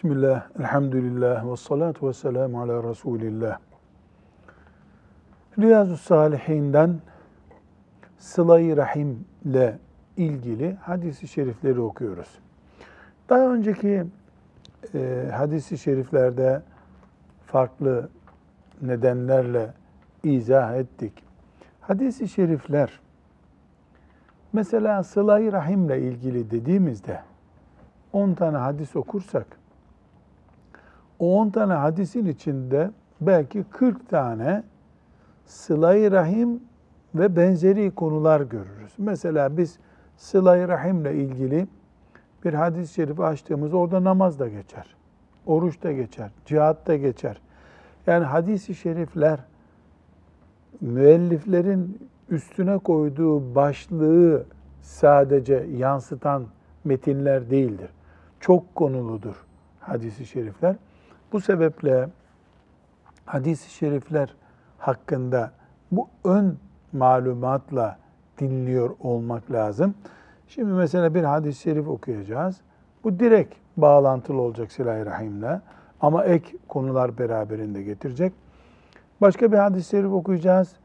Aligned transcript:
Bismillah, 0.00 0.48
elhamdülillah 0.58 1.50
ve 1.52 1.56
salatu 1.56 2.08
ve 2.08 2.12
selamu 2.12 2.62
ala 2.62 2.90
Resulillah. 2.90 3.58
Riyazu 5.58 5.96
Salihinden 5.96 7.00
Sıla-i 8.18 8.76
Rahim 8.76 9.24
ile 9.44 9.78
ilgili 10.16 10.74
hadisi 10.74 11.28
şerifleri 11.28 11.80
okuyoruz. 11.80 12.38
Daha 13.28 13.52
önceki 13.52 14.04
e, 14.94 15.28
hadisi 15.32 15.78
şeriflerde 15.78 16.62
farklı 17.46 18.08
nedenlerle 18.82 19.70
izah 20.24 20.76
ettik. 20.76 21.12
Hadisi 21.80 22.28
şerifler 22.28 23.00
mesela 24.52 25.02
Sıla-i 25.02 25.52
Rahim 25.52 25.84
ile 25.84 26.00
ilgili 26.02 26.50
dediğimizde 26.50 27.20
10 28.12 28.34
tane 28.34 28.56
hadis 28.56 28.96
okursak 28.96 29.59
10 31.20 31.50
tane 31.50 31.72
hadisin 31.72 32.26
içinde 32.26 32.90
belki 33.20 33.64
40 33.70 34.08
tane 34.08 34.62
sıla-i 35.46 36.10
rahim 36.10 36.60
ve 37.14 37.36
benzeri 37.36 37.90
konular 37.90 38.40
görürüz. 38.40 38.92
Mesela 38.98 39.56
biz 39.56 39.78
sıla-i 40.16 40.68
rahimle 40.68 41.14
ilgili 41.14 41.66
bir 42.44 42.54
hadis-i 42.54 42.94
şerif 42.94 43.20
açtığımız 43.20 43.74
orada 43.74 44.04
namaz 44.04 44.38
da 44.38 44.48
geçer, 44.48 44.96
oruç 45.46 45.82
da 45.82 45.92
geçer, 45.92 46.30
cihat 46.46 46.86
da 46.86 46.96
geçer. 46.96 47.40
Yani 48.06 48.24
hadis-i 48.24 48.74
şerifler 48.74 49.40
müelliflerin 50.80 52.08
üstüne 52.30 52.78
koyduğu 52.78 53.54
başlığı 53.54 54.44
sadece 54.82 55.66
yansıtan 55.76 56.46
metinler 56.84 57.50
değildir. 57.50 57.90
Çok 58.40 58.74
konuludur 58.74 59.46
hadis-i 59.80 60.26
şerifler. 60.26 60.76
Bu 61.32 61.40
sebeple 61.40 62.08
hadis-i 63.26 63.70
şerifler 63.70 64.34
hakkında 64.78 65.50
bu 65.92 66.08
ön 66.24 66.58
malumatla 66.92 67.98
dinliyor 68.38 68.90
olmak 69.00 69.52
lazım. 69.52 69.94
Şimdi 70.48 70.72
mesela 70.72 71.14
bir 71.14 71.24
hadis-i 71.24 71.60
şerif 71.60 71.88
okuyacağız. 71.88 72.60
Bu 73.04 73.18
direkt 73.18 73.54
bağlantılı 73.76 74.40
olacak 74.40 74.72
silah-i 74.72 75.06
rahimle 75.06 75.60
ama 76.00 76.24
ek 76.24 76.56
konular 76.68 77.18
beraberinde 77.18 77.82
getirecek. 77.82 78.32
Başka 79.20 79.52
bir 79.52 79.56
hadis-i 79.58 79.90
şerif 79.90 80.12
okuyacağız. 80.12 80.76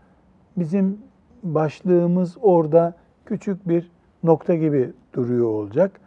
Bizim 0.57 1.01
başlığımız 1.43 2.37
orada 2.41 2.93
küçük 3.25 3.69
bir 3.69 3.91
nokta 4.23 4.55
gibi 4.55 4.93
duruyor 5.13 5.47
olacak. 5.47 5.99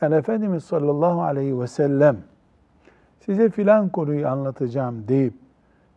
Yani 0.00 0.14
Efendimiz 0.14 0.64
sallallahu 0.64 1.22
aleyhi 1.22 1.60
ve 1.60 1.66
sellem 1.66 2.16
size 3.20 3.50
filan 3.50 3.88
konuyu 3.88 4.28
anlatacağım 4.28 5.08
deyip 5.08 5.34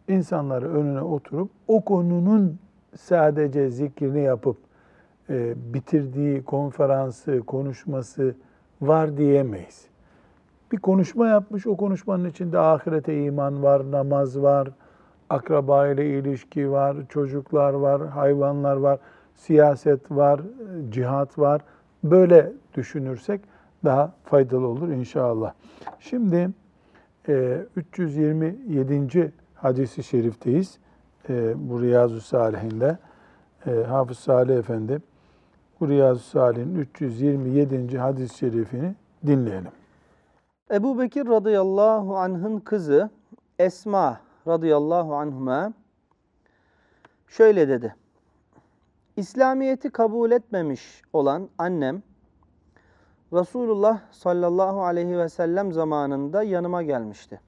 insanları 0.07 0.73
önüne 0.73 1.01
oturup 1.01 1.49
o 1.67 1.81
konunun 1.81 2.59
sadece 2.95 3.69
zikrini 3.69 4.21
yapıp 4.21 4.57
e, 5.29 5.53
bitirdiği 5.73 6.43
konferansı, 6.43 7.39
konuşması 7.39 8.35
var 8.81 9.17
diyemeyiz. 9.17 9.85
Bir 10.71 10.77
konuşma 10.77 11.27
yapmış, 11.27 11.67
o 11.67 11.77
konuşmanın 11.77 12.29
içinde 12.29 12.59
ahirete 12.59 13.23
iman 13.23 13.63
var, 13.63 13.91
namaz 13.91 14.41
var, 14.41 14.69
akraba 15.29 15.87
ile 15.87 16.19
ilişki 16.19 16.71
var, 16.71 16.97
çocuklar 17.09 17.73
var, 17.73 18.07
hayvanlar 18.07 18.75
var, 18.75 18.99
siyaset 19.35 20.11
var, 20.11 20.41
cihat 20.89 21.39
var. 21.39 21.61
Böyle 22.03 22.51
düşünürsek 22.75 23.41
daha 23.85 24.13
faydalı 24.23 24.67
olur 24.67 24.89
inşallah. 24.89 25.53
Şimdi 25.99 26.49
327. 27.27 29.19
E, 29.19 29.31
hadisi 29.55 30.03
şerifteyiz. 30.03 30.77
E, 31.29 31.53
bu 31.69 31.81
Riyazu 31.81 32.21
Salihinde. 32.21 32.97
E, 33.67 33.71
Hafız 33.71 34.17
Salih 34.17 34.57
Efendi 34.57 35.01
bu 35.79 35.89
Riyazu 35.89 36.21
Salih'in 36.23 36.75
327. 36.75 37.97
hadis-i 37.97 38.37
şerifini 38.37 38.95
dinleyelim. 39.27 39.71
Ebu 40.71 40.99
Bekir 40.99 41.27
radıyallahu 41.27 42.17
anh'ın 42.17 42.59
kızı 42.59 43.09
Esma 43.59 44.19
radıyallahu 44.47 45.15
anhuma 45.15 45.73
şöyle 47.27 47.67
dedi. 47.67 47.95
İslamiyet'i 49.17 49.89
kabul 49.89 50.31
etmemiş 50.31 51.01
olan 51.13 51.49
annem 51.57 52.03
Resulullah 53.33 54.01
sallallahu 54.11 54.83
aleyhi 54.83 55.17
ve 55.17 55.29
sellem 55.29 55.71
zamanında 55.71 56.43
yanıma 56.43 56.83
gelmişti. 56.83 57.41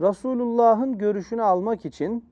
Resulullah'ın 0.00 0.98
görüşünü 0.98 1.42
almak 1.42 1.84
için 1.84 2.24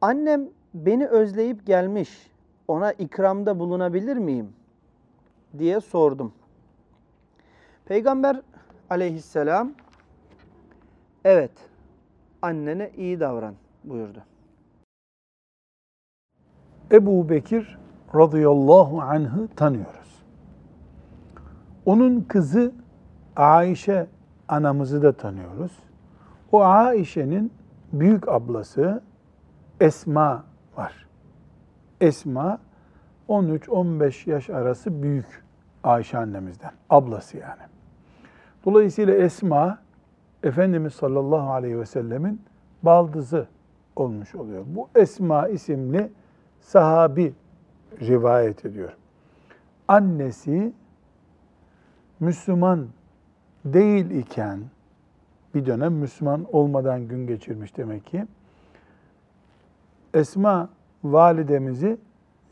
annem 0.00 0.48
beni 0.74 1.06
özleyip 1.06 1.66
gelmiş, 1.66 2.30
ona 2.68 2.92
ikramda 2.92 3.58
bulunabilir 3.58 4.16
miyim 4.16 4.52
diye 5.58 5.80
sordum. 5.80 6.32
Peygamber 7.84 8.40
aleyhisselam 8.90 9.72
evet 11.24 11.52
annene 12.42 12.90
iyi 12.96 13.20
davran 13.20 13.54
buyurdu. 13.84 14.22
Ebu 16.92 17.28
Bekir 17.28 17.78
radıyallahu 18.14 19.00
anh'ı 19.02 19.48
tanıyoruz. 19.56 20.05
Onun 21.86 22.20
kızı 22.20 22.72
Aişe 23.36 24.06
anamızı 24.48 25.02
da 25.02 25.12
tanıyoruz. 25.12 25.72
O 26.52 26.62
Aişe'nin 26.62 27.52
büyük 27.92 28.28
ablası 28.28 29.02
Esma 29.80 30.44
var. 30.76 31.06
Esma 32.00 32.58
13-15 33.28 34.30
yaş 34.30 34.50
arası 34.50 35.02
büyük 35.02 35.44
Ayşe 35.84 36.18
annemizden. 36.18 36.72
Ablası 36.90 37.36
yani. 37.36 37.62
Dolayısıyla 38.64 39.14
Esma 39.14 39.78
Efendimiz 40.42 40.92
sallallahu 40.94 41.50
aleyhi 41.50 41.78
ve 41.78 41.86
sellemin 41.86 42.42
baldızı 42.82 43.46
olmuş 43.96 44.34
oluyor. 44.34 44.64
Bu 44.66 44.88
Esma 44.94 45.48
isimli 45.48 46.12
sahabi 46.60 47.34
rivayet 48.00 48.64
ediyor. 48.64 48.96
Annesi 49.88 50.72
Müslüman 52.20 52.86
değil 53.64 54.10
iken 54.10 54.60
bir 55.54 55.66
dönem 55.66 55.92
Müslüman 55.92 56.46
olmadan 56.52 57.08
gün 57.08 57.26
geçirmiş 57.26 57.76
demek 57.76 58.06
ki. 58.06 58.26
Esma 60.14 60.68
validemizi 61.04 61.98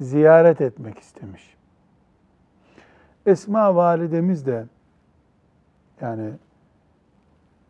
ziyaret 0.00 0.60
etmek 0.60 0.98
istemiş. 0.98 1.56
Esma 3.26 3.74
validemiz 3.74 4.46
de 4.46 4.66
yani 6.00 6.32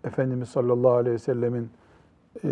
Efendimiz 0.05 0.49
sallallahu 0.49 0.93
aleyhi 0.93 1.15
ve 1.15 1.19
sellemin 1.19 1.71
e, 2.45 2.51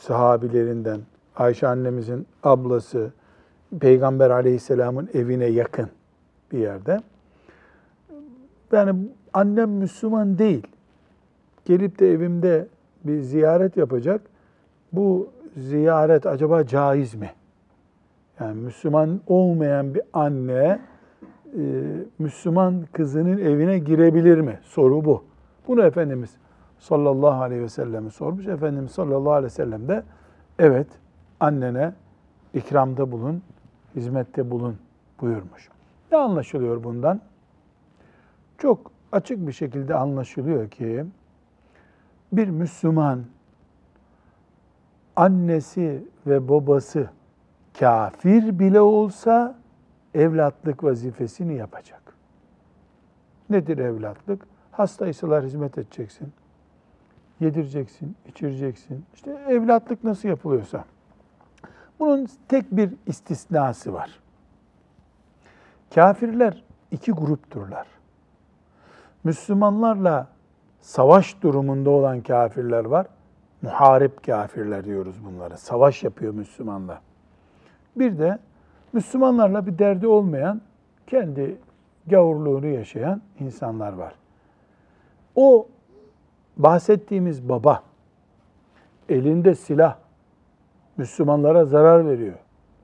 sahabilerinden 0.00 1.00
Ayşe 1.36 1.66
annemizin 1.66 2.26
ablası 2.42 3.12
Peygamber 3.80 4.30
aleyhisselamın 4.30 5.10
evine 5.14 5.46
yakın 5.46 5.90
bir 6.52 6.58
yerde. 6.58 7.00
Yani 8.72 9.08
annem 9.32 9.70
Müslüman 9.70 10.38
değil. 10.38 10.66
Gelip 11.64 11.98
de 11.98 12.12
evimde 12.12 12.66
bir 13.04 13.20
ziyaret 13.20 13.76
yapacak. 13.76 14.20
Bu 14.92 15.28
ziyaret 15.56 16.26
acaba 16.26 16.66
caiz 16.66 17.14
mi? 17.14 17.30
Yani 18.40 18.60
Müslüman 18.60 19.20
olmayan 19.26 19.94
bir 19.94 20.02
anne 20.12 20.80
e, 21.56 21.62
Müslüman 22.18 22.84
kızının 22.92 23.38
evine 23.38 23.78
girebilir 23.78 24.40
mi? 24.40 24.58
Soru 24.62 25.04
bu. 25.04 25.24
Bunu 25.68 25.82
Efendimiz 25.82 26.36
sallallahu 26.78 27.42
aleyhi 27.42 27.62
ve 27.62 27.68
selleme 27.68 28.10
sormuş. 28.10 28.46
Efendimiz 28.46 28.90
sallallahu 28.90 29.32
aleyhi 29.32 29.44
ve 29.44 29.50
sellem 29.50 29.88
de 29.88 30.02
evet 30.58 30.86
annene 31.40 31.92
ikramda 32.54 33.12
bulun, 33.12 33.42
hizmette 33.96 34.50
bulun 34.50 34.76
buyurmuş. 35.20 35.68
Ne 36.12 36.18
anlaşılıyor 36.18 36.84
bundan? 36.84 37.20
Çok 38.58 38.92
açık 39.12 39.46
bir 39.46 39.52
şekilde 39.52 39.94
anlaşılıyor 39.94 40.70
ki 40.70 41.04
bir 42.32 42.48
Müslüman 42.48 43.24
annesi 45.16 46.04
ve 46.26 46.48
babası 46.48 47.10
kafir 47.78 48.58
bile 48.58 48.80
olsa 48.80 49.58
evlatlık 50.14 50.84
vazifesini 50.84 51.54
yapacak. 51.54 52.02
Nedir 53.50 53.78
evlatlık? 53.78 54.46
Hastaysalar 54.72 55.44
hizmet 55.44 55.78
edeceksin. 55.78 56.32
Yedireceksin, 57.40 58.16
içireceksin. 58.26 59.04
İşte 59.14 59.30
evlatlık 59.48 60.04
nasıl 60.04 60.28
yapılıyorsa. 60.28 60.84
Bunun 62.00 62.28
tek 62.48 62.76
bir 62.76 62.94
istisnası 63.06 63.92
var. 63.92 64.20
Kafirler 65.94 66.64
iki 66.90 67.12
grupturlar. 67.12 67.97
Müslümanlarla 69.24 70.28
savaş 70.80 71.42
durumunda 71.42 71.90
olan 71.90 72.20
kafirler 72.20 72.84
var. 72.84 73.06
Muharip 73.62 74.24
kafirler 74.26 74.84
diyoruz 74.84 75.16
bunlara. 75.24 75.56
Savaş 75.56 76.04
yapıyor 76.04 76.34
Müslümanlar. 76.34 76.98
Bir 77.96 78.18
de 78.18 78.38
Müslümanlarla 78.92 79.66
bir 79.66 79.78
derdi 79.78 80.06
olmayan, 80.06 80.60
kendi 81.06 81.56
gavurluğunu 82.06 82.66
yaşayan 82.66 83.22
insanlar 83.40 83.92
var. 83.92 84.14
O 85.34 85.66
bahsettiğimiz 86.56 87.48
baba 87.48 87.82
elinde 89.08 89.54
silah 89.54 89.96
Müslümanlara 90.96 91.64
zarar 91.64 92.06
veriyor. 92.06 92.38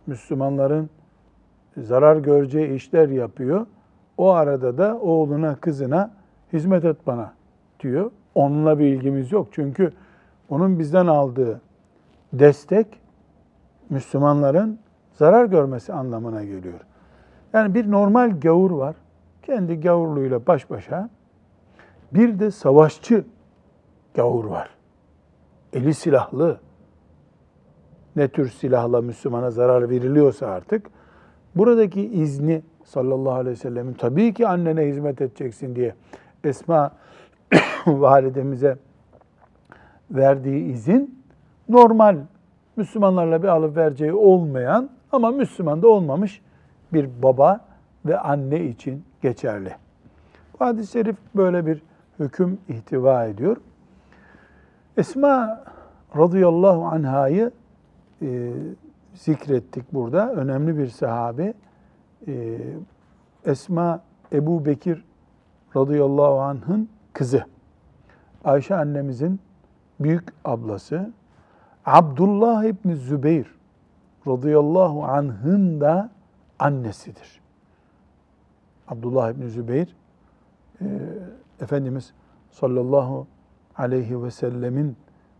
Müslümanların 0.06 0.90
zarar 1.76 2.16
göreceği 2.16 2.74
işler 2.74 3.08
yapıyor. 3.08 3.66
O 4.18 4.30
arada 4.30 4.78
da 4.78 4.98
oğluna, 4.98 5.56
kızına 5.56 6.10
hizmet 6.54 6.84
et 6.84 6.96
bana 7.06 7.32
diyor. 7.80 8.10
Onunla 8.34 8.78
bir 8.78 8.84
ilgimiz 8.84 9.32
yok. 9.32 9.48
Çünkü 9.52 9.92
onun 10.48 10.78
bizden 10.78 11.06
aldığı 11.06 11.60
destek 12.32 12.86
Müslümanların 13.90 14.78
zarar 15.12 15.44
görmesi 15.44 15.92
anlamına 15.92 16.44
geliyor. 16.44 16.80
Yani 17.52 17.74
bir 17.74 17.90
normal 17.90 18.40
gavur 18.40 18.70
var. 18.70 18.96
Kendi 19.42 19.80
gavurluğuyla 19.80 20.46
baş 20.46 20.70
başa. 20.70 21.10
Bir 22.12 22.38
de 22.38 22.50
savaşçı 22.50 23.24
gavur 24.14 24.44
var. 24.44 24.70
Eli 25.72 25.94
silahlı. 25.94 26.60
Ne 28.16 28.28
tür 28.28 28.48
silahla 28.48 29.00
Müslümana 29.00 29.50
zarar 29.50 29.90
veriliyorsa 29.90 30.46
artık 30.46 30.86
buradaki 31.56 32.02
izni 32.06 32.62
sallallahu 32.84 33.32
aleyhi 33.32 33.56
ve 33.56 33.60
sellemin 33.60 33.92
tabii 33.92 34.34
ki 34.34 34.48
annene 34.48 34.82
hizmet 34.86 35.20
edeceksin 35.20 35.76
diye 35.76 35.94
Esma 36.44 36.90
validemize 37.86 38.76
verdiği 40.10 40.64
izin 40.64 41.24
normal 41.68 42.16
Müslümanlarla 42.76 43.42
bir 43.42 43.48
alıp 43.48 43.76
vereceği 43.76 44.12
olmayan 44.12 44.90
ama 45.12 45.30
Müslüman 45.30 45.82
da 45.82 45.88
olmamış 45.88 46.42
bir 46.92 47.22
baba 47.22 47.60
ve 48.06 48.18
anne 48.18 48.64
için 48.64 49.04
geçerli. 49.22 49.74
Bu 50.54 50.64
hadis-i 50.64 50.92
şerif 50.92 51.16
böyle 51.36 51.66
bir 51.66 51.82
hüküm 52.18 52.58
ihtiva 52.68 53.24
ediyor. 53.24 53.56
Esma 54.96 55.64
radıyallahu 56.16 56.84
anhayı 56.84 57.50
e, 58.22 58.52
zikrettik 59.14 59.94
burada. 59.94 60.32
Önemli 60.32 60.78
bir 60.78 60.86
sahabe. 60.86 61.54
E, 62.28 62.58
Esma 63.44 64.00
Ebu 64.32 64.66
Bekir 64.66 65.04
radıyallahu 65.76 66.40
anh'ın 66.40 66.88
kızı. 67.12 67.44
Ayşe 68.44 68.74
annemizin 68.74 69.40
büyük 70.00 70.28
ablası. 70.44 71.12
Abdullah 71.86 72.64
İbni 72.64 72.96
Zübeyir 72.96 73.54
radıyallahu 74.26 75.04
anh'ın 75.04 75.80
da 75.80 76.10
annesidir. 76.58 77.40
Abdullah 78.88 79.30
İbni 79.30 79.50
Zübeyir, 79.50 79.96
e, 80.80 80.86
Efendimiz 81.60 82.12
sallallahu 82.50 83.26
aleyhi 83.76 84.22
ve 84.22 84.30
sellemin 84.30 84.96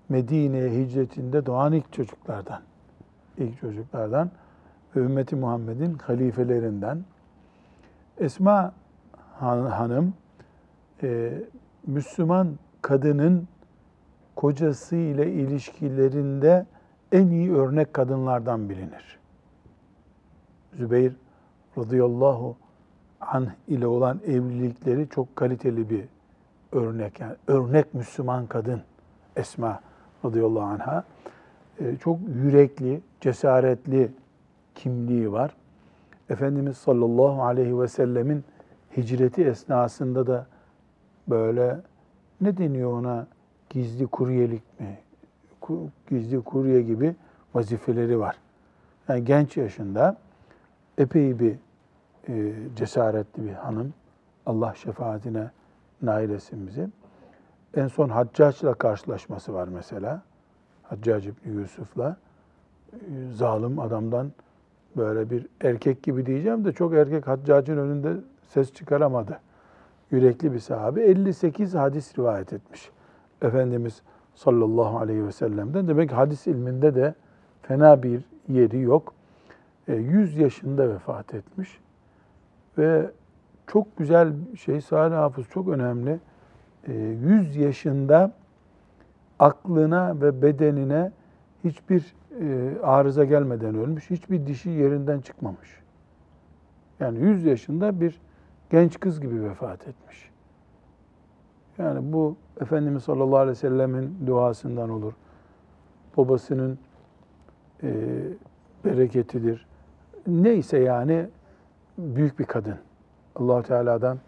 Medine'ye 0.09 0.71
hicretinde 0.71 1.47
doğan 1.47 1.73
ilk 1.73 1.93
çocuklardan. 1.93 2.61
ilk 3.39 3.61
çocuklardan 3.61 4.31
ve 4.97 5.01
ümmeti 5.01 5.37
Muhammed'in 5.37 5.95
halifelerinden. 5.99 7.05
Esma 8.19 8.73
Hanım, 9.41 10.15
e, 11.02 11.32
Müslüman 11.87 12.58
kadının 12.82 13.49
kocası 14.37 14.96
ile 14.96 15.32
ilişkilerinde 15.32 16.67
en 17.12 17.26
iyi 17.26 17.55
örnek 17.55 17.94
kadınlardan 17.94 18.69
bilinir. 18.69 19.19
Zübeyir 20.73 21.12
radıyallahu 21.79 22.56
anh 23.20 23.49
ile 23.69 23.87
olan 23.87 24.20
evlilikleri 24.26 25.08
çok 25.08 25.37
kaliteli 25.37 25.91
bir 25.91 26.05
örnek. 26.73 27.20
Yani 27.20 27.35
örnek 27.46 27.94
Müslüman 27.94 28.46
kadın 28.46 28.81
Esma 29.37 29.81
radıyallahu 30.25 30.64
anh'a. 30.64 31.05
E, 31.81 31.96
çok 31.96 32.19
yürekli, 32.44 33.00
cesaretli 33.20 34.11
kimliği 34.75 35.32
var. 35.32 35.56
Efendimiz 36.31 36.76
sallallahu 36.76 37.43
aleyhi 37.43 37.81
ve 37.81 37.88
sellemin 37.88 38.44
hicreti 38.96 39.44
esnasında 39.44 40.26
da 40.26 40.46
böyle 41.29 41.81
ne 42.41 42.56
deniyor 42.56 42.93
ona 42.93 43.26
gizli 43.71 44.06
kuryelik 44.06 44.81
mi? 44.81 44.99
Gizli 46.09 46.41
kurye 46.41 46.82
gibi 46.82 47.15
vazifeleri 47.55 48.19
var. 48.19 48.37
Yani 49.09 49.25
genç 49.25 49.56
yaşında 49.56 50.17
epey 50.99 51.38
bir 51.38 51.55
e, 52.29 52.53
cesaretli 52.76 53.44
bir 53.44 53.53
hanım. 53.53 53.94
Allah 54.47 54.75
şefaatine 54.75 55.50
nail 56.03 56.31
etsin 56.31 56.67
bizi. 56.67 56.88
En 57.77 57.88
son 57.88 58.09
Haccac'la 58.09 58.75
karşılaşması 58.75 59.55
var 59.55 59.69
mesela. 59.69 60.23
Haccac 60.82 61.29
İbni 61.29 61.61
Yusuf'la. 61.61 62.17
E, 62.93 62.97
zalim 63.32 63.79
adamdan 63.79 64.32
böyle 64.97 65.31
bir 65.31 65.47
erkek 65.61 66.03
gibi 66.03 66.27
diyeceğim 66.27 66.65
de 66.65 66.73
çok 66.73 66.94
erkek 66.94 67.27
Haccac'ın 67.27 67.79
önünde 67.79 68.15
ses 68.49 68.73
çıkaramadı. 68.73 69.38
Yürekli 70.11 70.53
bir 70.53 70.59
sahabe. 70.59 71.03
58 71.03 71.75
hadis 71.75 72.19
rivayet 72.19 72.53
etmiş. 72.53 72.91
Efendimiz 73.43 74.03
sallallahu 74.34 74.99
aleyhi 74.99 75.27
ve 75.27 75.32
sellem'den. 75.32 75.89
Demek 75.89 76.13
hadis 76.13 76.46
ilminde 76.46 76.94
de 76.94 77.15
fena 77.63 78.03
bir 78.03 78.25
yeri 78.49 78.81
yok. 78.81 79.15
100 79.89 80.39
e, 80.39 80.43
yaşında 80.43 80.89
vefat 80.89 81.34
etmiş. 81.34 81.81
Ve 82.79 83.11
çok 83.67 83.96
güzel 83.96 84.32
şey, 84.56 84.81
Salih 84.81 85.17
Hafız 85.17 85.46
çok 85.49 85.69
önemli. 85.69 86.19
100 86.89 87.56
e, 87.56 87.63
yaşında 87.63 88.32
aklına 89.39 90.20
ve 90.20 90.43
bedenine 90.43 91.13
hiçbir 91.65 92.15
e, 92.41 92.79
arıza 92.82 93.25
gelmeden 93.25 93.75
ölmüş, 93.75 94.11
hiçbir 94.11 94.46
dişi 94.46 94.70
yerinden 94.70 95.20
çıkmamış. 95.20 95.81
Yani 97.01 97.19
100 97.19 97.44
yaşında 97.44 98.01
bir 98.01 98.20
genç 98.75 99.01
kız 99.01 99.21
gibi 99.21 99.45
vefat 99.45 99.89
etmiş. 99.89 100.31
Yani 101.79 102.13
bu 102.13 102.37
Efendimiz 102.61 103.03
sallallahu 103.03 103.37
aleyhi 103.37 103.51
ve 103.51 103.61
sellemin 103.61 104.17
duasından 104.27 104.91
olur. 104.91 105.13
Babasının 106.17 106.79
e, 107.83 107.91
bereketidir. 108.85 109.67
Neyse 110.27 110.79
yani 110.79 111.27
büyük 111.99 112.39
bir 112.39 112.45
kadın. 112.45 112.79
allah 113.37 113.63
Teala'dan 113.63 114.19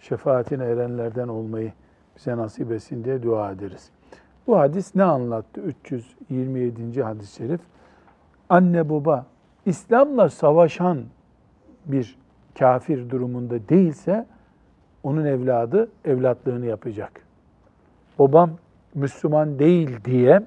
şefaatine 0.00 0.64
erenlerden 0.64 1.28
olmayı 1.28 1.72
bize 2.16 2.36
nasip 2.36 2.72
etsin 2.72 3.04
diye 3.04 3.22
dua 3.22 3.52
ederiz. 3.52 3.90
Bu 4.46 4.58
hadis 4.58 4.94
ne 4.94 5.04
anlattı? 5.04 5.60
327. 5.60 7.02
hadis-i 7.02 7.34
şerif. 7.36 7.60
Anne 8.48 8.90
baba 8.90 9.26
İslam'la 9.64 10.28
savaşan 10.28 11.04
bir 11.86 12.25
kafir 12.58 13.10
durumunda 13.10 13.68
değilse 13.68 14.26
onun 15.02 15.24
evladı 15.24 15.88
evlatlığını 16.04 16.66
yapacak. 16.66 17.20
Babam 18.18 18.50
Müslüman 18.94 19.58
değil 19.58 20.04
diye 20.04 20.42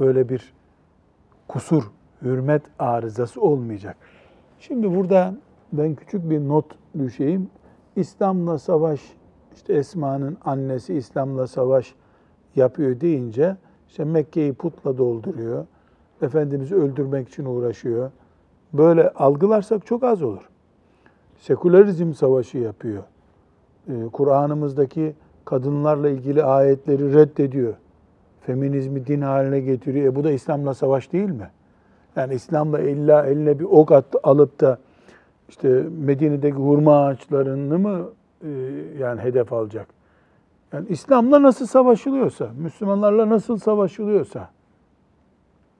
böyle 0.00 0.28
bir 0.28 0.52
kusur, 1.48 1.90
hürmet 2.22 2.62
arızası 2.78 3.40
olmayacak. 3.40 3.96
Şimdi 4.58 4.96
burada 4.96 5.34
ben 5.72 5.94
küçük 5.94 6.30
bir 6.30 6.48
not 6.48 6.66
düşeyim. 6.98 7.50
İslam'la 7.96 8.58
savaş, 8.58 9.00
işte 9.54 9.72
Esma'nın 9.72 10.38
annesi 10.44 10.94
İslam'la 10.94 11.46
savaş 11.46 11.94
yapıyor 12.56 13.00
deyince 13.00 13.56
işte 13.88 14.04
Mekke'yi 14.04 14.54
putla 14.54 14.98
dolduruyor. 14.98 15.66
Efendimiz'i 16.22 16.74
öldürmek 16.74 17.28
için 17.28 17.44
uğraşıyor. 17.44 18.10
Böyle 18.72 19.10
algılarsak 19.10 19.86
çok 19.86 20.04
az 20.04 20.22
olur. 20.22 20.48
Sekülerizm 21.38 22.12
savaşı 22.12 22.58
yapıyor. 22.58 23.02
Ee, 23.88 23.92
Kur'an'ımızdaki 24.12 25.14
kadınlarla 25.44 26.08
ilgili 26.08 26.44
ayetleri 26.44 27.14
reddediyor. 27.14 27.74
Feminizmi 28.40 29.06
din 29.06 29.20
haline 29.20 29.60
getiriyor. 29.60 30.12
E 30.12 30.16
bu 30.16 30.24
da 30.24 30.30
İslam'la 30.30 30.74
savaş 30.74 31.12
değil 31.12 31.30
mi? 31.30 31.50
Yani 32.16 32.34
İslam'la 32.34 32.80
illa 32.80 33.26
eline 33.26 33.58
bir 33.58 33.64
ok 33.64 33.92
at, 33.92 34.04
alıp 34.22 34.60
da 34.60 34.78
işte 35.48 35.68
Medine'deki 35.98 36.56
hurma 36.56 37.04
ağaçlarını 37.04 37.78
mı 37.78 38.08
e, 38.42 38.48
yani 38.98 39.20
hedef 39.20 39.52
alacak? 39.52 39.86
Yani 40.72 40.86
İslam'la 40.88 41.42
nasıl 41.42 41.66
savaşılıyorsa, 41.66 42.48
Müslümanlarla 42.58 43.28
nasıl 43.28 43.58
savaşılıyorsa, 43.58 44.48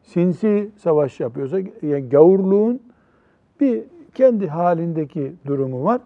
sinsi 0.03 0.71
savaş 0.77 1.21
yapıyorsa, 1.21 1.59
yani 1.83 2.09
gavurluğun 2.09 2.81
bir 3.61 3.83
kendi 4.15 4.49
halindeki 4.49 5.33
durumu 5.47 5.85
var. 5.85 6.01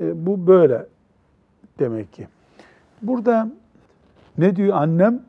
E, 0.00 0.26
bu 0.26 0.46
böyle 0.46 0.86
demek 1.78 2.12
ki. 2.12 2.28
Burada 3.02 3.50
ne 4.38 4.56
diyor 4.56 4.76
annem? 4.76 5.22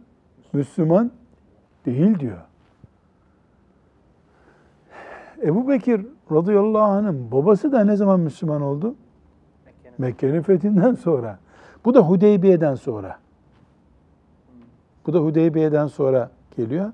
Müslüman 0.53 1.11
değil 1.85 2.19
diyor. 2.19 2.37
Ebu 5.43 5.69
Bekir 5.69 6.05
radıyallahu 6.31 6.83
anh'ın 6.83 7.31
babası 7.31 7.71
da 7.71 7.83
ne 7.83 7.95
zaman 7.95 8.19
Müslüman 8.19 8.61
oldu? 8.61 8.95
Mekke'nin 9.97 10.41
fethinden 10.41 10.93
sonra. 10.93 11.39
Bu 11.85 11.93
da 11.93 11.99
Hudeybiye'den 11.99 12.75
sonra. 12.75 13.19
Bu 15.07 15.13
da 15.13 15.19
Hudeybiye'den 15.19 15.87
sonra 15.87 16.29
geliyor. 16.57 16.91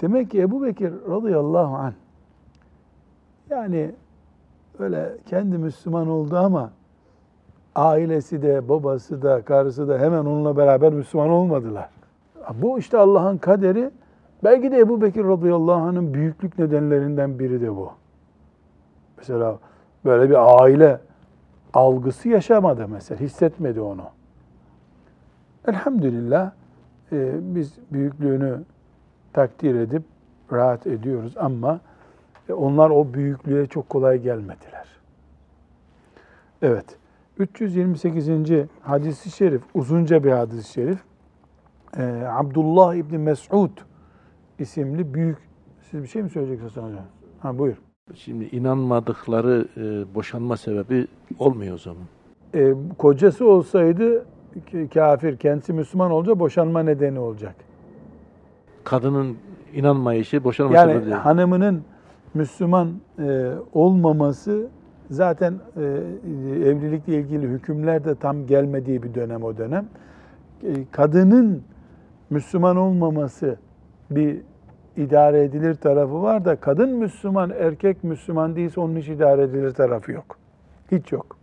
Demek 0.00 0.30
ki 0.30 0.40
Ebu 0.40 0.62
Bekir 0.62 0.92
radıyallahu 1.10 1.76
anh 1.76 1.92
yani 3.50 3.94
öyle 4.78 5.16
kendi 5.26 5.58
Müslüman 5.58 6.08
oldu 6.08 6.36
ama 6.36 6.70
ailesi 7.74 8.42
de, 8.42 8.68
babası 8.68 9.22
da, 9.22 9.42
karısı 9.42 9.88
da 9.88 9.98
hemen 9.98 10.18
onunla 10.18 10.56
beraber 10.56 10.92
Müslüman 10.92 11.30
olmadılar. 11.30 11.88
Bu 12.54 12.78
işte 12.78 12.98
Allah'ın 12.98 13.38
kaderi. 13.38 13.90
Belki 14.44 14.70
de 14.70 14.78
Ebu 14.78 15.02
Bekir 15.02 15.24
radıyallahu 15.24 15.80
anh'ın 15.80 16.14
büyüklük 16.14 16.58
nedenlerinden 16.58 17.38
biri 17.38 17.60
de 17.60 17.76
bu. 17.76 17.92
Mesela 19.18 19.58
böyle 20.04 20.30
bir 20.30 20.62
aile 20.62 21.00
algısı 21.74 22.28
yaşamadı 22.28 22.88
mesela, 22.88 23.20
hissetmedi 23.20 23.80
onu. 23.80 24.02
Elhamdülillah 25.68 26.50
e, 27.12 27.34
biz 27.40 27.78
büyüklüğünü 27.92 28.60
takdir 29.36 29.74
edip 29.74 30.02
rahat 30.52 30.86
ediyoruz 30.86 31.36
ama 31.36 31.80
e, 32.48 32.52
onlar 32.52 32.90
o 32.90 33.14
büyüklüğe 33.14 33.66
çok 33.66 33.88
kolay 33.88 34.18
gelmediler. 34.18 34.86
Evet. 36.62 36.98
328. 37.38 38.28
hadisi 38.80 39.30
şerif, 39.30 39.62
uzunca 39.74 40.24
bir 40.24 40.30
hadis-i 40.30 40.72
şerif. 40.72 40.98
Ee, 41.96 42.02
Abdullah 42.28 42.94
İbni 42.94 43.18
Mes'ud 43.18 43.70
isimli 44.58 45.14
büyük, 45.14 45.38
siz 45.90 46.02
bir 46.02 46.08
şey 46.08 46.22
mi 46.22 46.30
söyleyeceksiniz 46.30 46.76
Hasan 46.76 46.88
Hocam? 46.88 47.04
Ha 47.40 47.58
buyur. 47.58 47.76
Şimdi 48.14 48.44
inanmadıkları 48.44 49.68
e, 49.76 50.14
boşanma 50.14 50.56
sebebi 50.56 51.06
olmuyor 51.38 51.74
o 51.74 51.78
zaman. 51.78 52.02
Ee, 52.54 52.74
kocası 52.98 53.46
olsaydı 53.46 54.26
kafir, 54.94 55.36
kendisi 55.36 55.72
Müslüman 55.72 56.10
olunca 56.10 56.38
boşanma 56.38 56.82
nedeni 56.82 57.18
olacak. 57.18 57.54
Kadının 58.86 59.36
inanmayışı 59.74 60.44
boşanma 60.44 60.74
Yani 60.74 60.92
sebebi 60.92 61.04
değil. 61.04 61.16
hanımının 61.16 61.82
Müslüman 62.34 62.92
e, 63.18 63.50
olmaması 63.72 64.66
zaten 65.10 65.54
e, 65.76 65.82
evlilikle 66.68 67.14
ilgili 67.14 67.48
hükümler 67.48 68.04
de 68.04 68.14
tam 68.14 68.46
gelmediği 68.46 69.02
bir 69.02 69.14
dönem 69.14 69.42
o 69.42 69.56
dönem. 69.56 69.86
E, 70.62 70.68
kadının 70.90 71.62
Müslüman 72.30 72.76
olmaması 72.76 73.56
bir 74.10 74.40
idare 74.96 75.42
edilir 75.42 75.74
tarafı 75.74 76.22
var 76.22 76.44
da 76.44 76.56
kadın 76.56 76.90
Müslüman, 76.90 77.50
erkek 77.50 78.04
Müslüman 78.04 78.56
değilse 78.56 78.80
onun 78.80 78.96
hiç 78.96 79.08
idare 79.08 79.42
edilir 79.42 79.74
tarafı 79.74 80.12
yok. 80.12 80.36
Hiç 80.92 81.12
yok. 81.12 81.36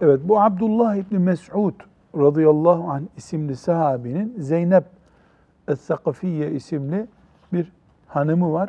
Evet 0.00 0.20
bu 0.24 0.40
Abdullah 0.40 0.96
İbni 0.96 1.18
Mes'ud 1.18 1.74
radıyallahu 2.16 2.90
anh 2.90 3.02
isimli 3.16 3.56
sahabinin 3.56 4.34
Zeynep 4.38 4.95
Es-Sakafiye 5.68 6.50
isimli 6.50 7.06
bir 7.52 7.72
hanımı 8.06 8.52
var. 8.52 8.68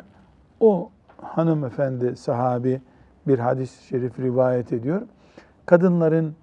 O 0.60 0.90
hanımefendi 1.22 2.16
sahabi 2.16 2.80
bir 3.26 3.38
hadis-i 3.38 3.86
şerif 3.86 4.18
rivayet 4.20 4.72
ediyor. 4.72 5.02
Kadınların 5.66 6.34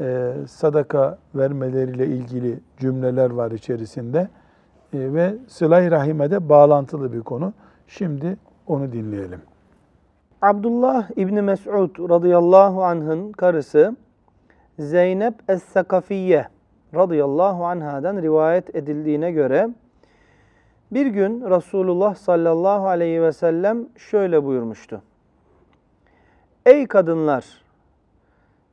e, 0.00 0.32
sadaka 0.48 1.18
vermeleriyle 1.34 2.06
ilgili 2.06 2.60
cümleler 2.78 3.30
var 3.30 3.50
içerisinde 3.50 4.28
E, 4.94 5.14
ve 5.14 5.34
sıla-i 5.48 5.90
rahime 5.90 6.30
de 6.30 6.48
bağlantılı 6.48 7.12
bir 7.12 7.20
konu. 7.20 7.52
Şimdi 7.86 8.36
onu 8.66 8.92
dinleyelim. 8.92 9.40
Abdullah 10.42 11.10
İbni 11.16 11.42
Mes'ud 11.42 12.10
radıyallahu 12.10 12.84
anh'ın 12.84 13.32
karısı 13.32 13.96
Zeynep 14.78 15.34
Es-Sakafiye 15.48 16.44
radıyallahu 16.94 17.66
anhadan 17.66 18.22
rivayet 18.22 18.76
edildiğine 18.76 19.32
göre 19.32 19.68
bir 20.94 21.06
gün 21.06 21.50
Resulullah 21.50 22.14
sallallahu 22.14 22.88
aleyhi 22.88 23.22
ve 23.22 23.32
sellem 23.32 23.86
şöyle 23.96 24.44
buyurmuştu. 24.44 25.02
Ey 26.66 26.86
kadınlar! 26.86 27.44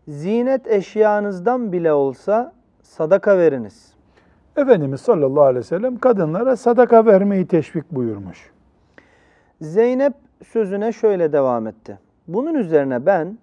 Zinet 0.08 0.68
eşyanızdan 0.68 1.72
bile 1.72 1.94
olsa 1.94 2.54
sadaka 2.82 3.38
veriniz. 3.38 3.94
Efendimiz 4.58 5.02
sallallahu 5.02 5.44
aleyhi 5.44 5.60
ve 5.60 5.68
sellem 5.68 5.98
kadınlara 5.98 6.56
sadaka 6.56 7.06
vermeyi 7.06 7.48
teşvik 7.48 7.92
buyurmuş. 7.92 8.52
Zeynep 9.62 10.14
sözüne 10.48 10.92
şöyle 10.92 11.34
devam 11.34 11.68
etti. 11.68 12.00
Bunun 12.28 12.54
üzerine 12.54 13.06
ben 13.06 13.38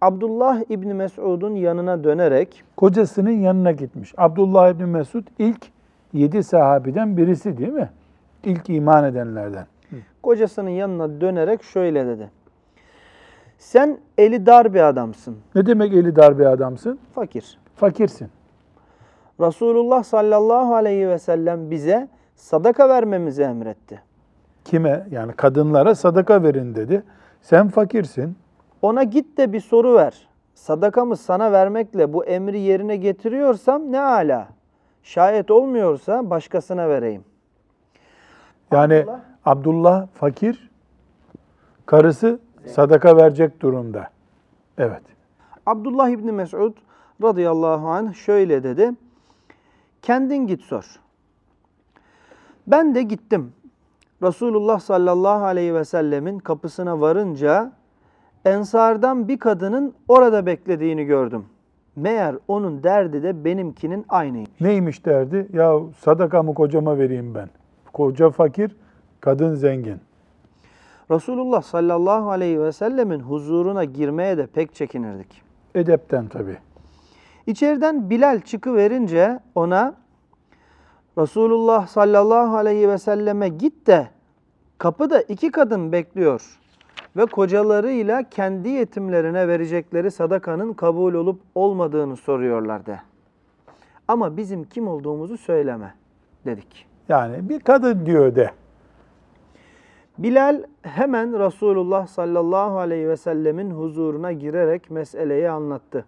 Abdullah 0.00 0.62
İbni 0.68 0.94
Mes'ud'un 0.94 1.54
yanına 1.54 2.04
dönerek 2.04 2.64
Kocasının 2.76 3.30
yanına 3.30 3.72
gitmiş. 3.72 4.14
Abdullah 4.16 4.70
İbni 4.70 4.86
Mesud 4.86 5.26
ilk 5.38 5.66
yedi 6.12 6.42
sahabiden 6.42 7.16
birisi 7.16 7.58
değil 7.58 7.72
mi? 7.72 7.90
İlk 8.44 8.70
iman 8.70 9.04
edenlerden. 9.04 9.66
kocasının 10.22 10.70
yanına 10.70 11.20
dönerek 11.20 11.62
şöyle 11.62 12.06
dedi. 12.06 12.30
Sen 13.58 13.98
eli 14.18 14.46
dar 14.46 14.74
bir 14.74 14.88
adamsın, 14.88 15.36
Ne 15.54 15.66
demek 15.66 15.92
eli 15.92 16.16
dar 16.16 16.38
bir 16.38 16.44
adamsın? 16.44 16.98
fakir. 17.14 17.58
Fakirsin. 17.76 18.28
Resulullah 19.40 20.02
sallallahu 20.02 20.74
aleyhi 20.74 21.08
ve 21.08 21.18
sellem 21.18 21.70
bize 21.70 22.08
sadaka 22.34 22.88
vermemizi 22.88 23.42
emretti. 23.42 24.02
Kime? 24.64 25.06
Yani 25.10 25.32
kadınlara 25.32 25.94
sadaka 25.94 26.42
verin 26.42 26.74
dedi. 26.74 27.02
Sen 27.42 27.68
fakirsin. 27.68 28.36
Ona 28.82 29.02
git 29.02 29.38
de 29.38 29.52
bir 29.52 29.60
soru 29.60 29.94
ver. 29.94 30.28
Sadakamı 30.54 31.16
sana 31.16 31.52
vermekle 31.52 32.12
bu 32.12 32.24
emri 32.24 32.58
yerine 32.60 32.96
getiriyorsam 32.96 33.92
ne 33.92 34.00
ala. 34.00 34.48
Şayet 35.02 35.50
olmuyorsa 35.50 36.30
başkasına 36.30 36.88
vereyim. 36.88 37.24
Yani 38.72 38.94
Abdullah. 38.94 39.20
Abdullah, 39.44 40.06
fakir, 40.14 40.70
karısı 41.86 42.40
sadaka 42.66 43.16
verecek 43.16 43.60
durumda. 43.62 44.10
Evet. 44.78 45.02
Abdullah 45.66 46.08
İbni 46.08 46.32
Mes'ud 46.32 46.76
radıyallahu 47.22 47.88
anh 47.88 48.14
şöyle 48.14 48.62
dedi. 48.62 48.92
Kendin 50.02 50.46
git 50.46 50.62
sor. 50.62 50.84
Ben 52.66 52.94
de 52.94 53.02
gittim. 53.02 53.52
Resulullah 54.22 54.80
sallallahu 54.80 55.44
aleyhi 55.44 55.74
ve 55.74 55.84
sellemin 55.84 56.38
kapısına 56.38 57.00
varınca 57.00 57.72
ensardan 58.44 59.28
bir 59.28 59.38
kadının 59.38 59.94
orada 60.08 60.46
beklediğini 60.46 61.04
gördüm. 61.04 61.46
Meğer 61.96 62.36
onun 62.48 62.82
derdi 62.82 63.22
de 63.22 63.44
benimkinin 63.44 64.04
aynıymış. 64.08 64.60
Neymiş 64.60 65.06
derdi? 65.06 65.48
Ya 65.52 65.78
sadakamı 65.98 66.54
kocama 66.54 66.98
vereyim 66.98 67.34
ben. 67.34 67.48
Koca 67.92 68.30
fakir, 68.30 68.76
kadın 69.20 69.54
zengin. 69.54 70.00
Resulullah 71.10 71.62
sallallahu 71.62 72.30
aleyhi 72.30 72.60
ve 72.60 72.72
sellemin 72.72 73.20
huzuruna 73.20 73.84
girmeye 73.84 74.38
de 74.38 74.46
pek 74.46 74.74
çekinirdik. 74.74 75.42
Edepten 75.74 76.28
tabii. 76.28 76.56
İçeriden 77.46 78.10
Bilal 78.10 78.40
çıkıverince 78.40 79.40
ona 79.54 79.94
Resulullah 81.18 81.86
sallallahu 81.86 82.56
aleyhi 82.56 82.88
ve 82.88 82.98
selleme 82.98 83.48
git 83.48 83.86
de 83.86 84.08
kapıda 84.78 85.20
iki 85.20 85.50
kadın 85.50 85.92
bekliyor 85.92 86.58
ve 87.16 87.26
kocalarıyla 87.26 88.28
kendi 88.30 88.68
yetimlerine 88.68 89.48
verecekleri 89.48 90.10
sadakanın 90.10 90.72
kabul 90.72 91.14
olup 91.14 91.40
olmadığını 91.54 92.16
soruyorlar 92.16 92.86
de. 92.86 93.00
Ama 94.08 94.36
bizim 94.36 94.64
kim 94.64 94.88
olduğumuzu 94.88 95.38
söyleme 95.38 95.94
dedik. 96.46 96.86
Yani 97.08 97.48
bir 97.48 97.60
kadın 97.60 98.06
diyor 98.06 98.34
de. 98.34 98.50
Bilal 100.18 100.62
hemen 100.82 101.38
Resulullah 101.38 102.06
sallallahu 102.06 102.78
aleyhi 102.78 103.08
ve 103.08 103.16
sellemin 103.16 103.70
huzuruna 103.70 104.32
girerek 104.32 104.90
meseleyi 104.90 105.50
anlattı. 105.50 106.04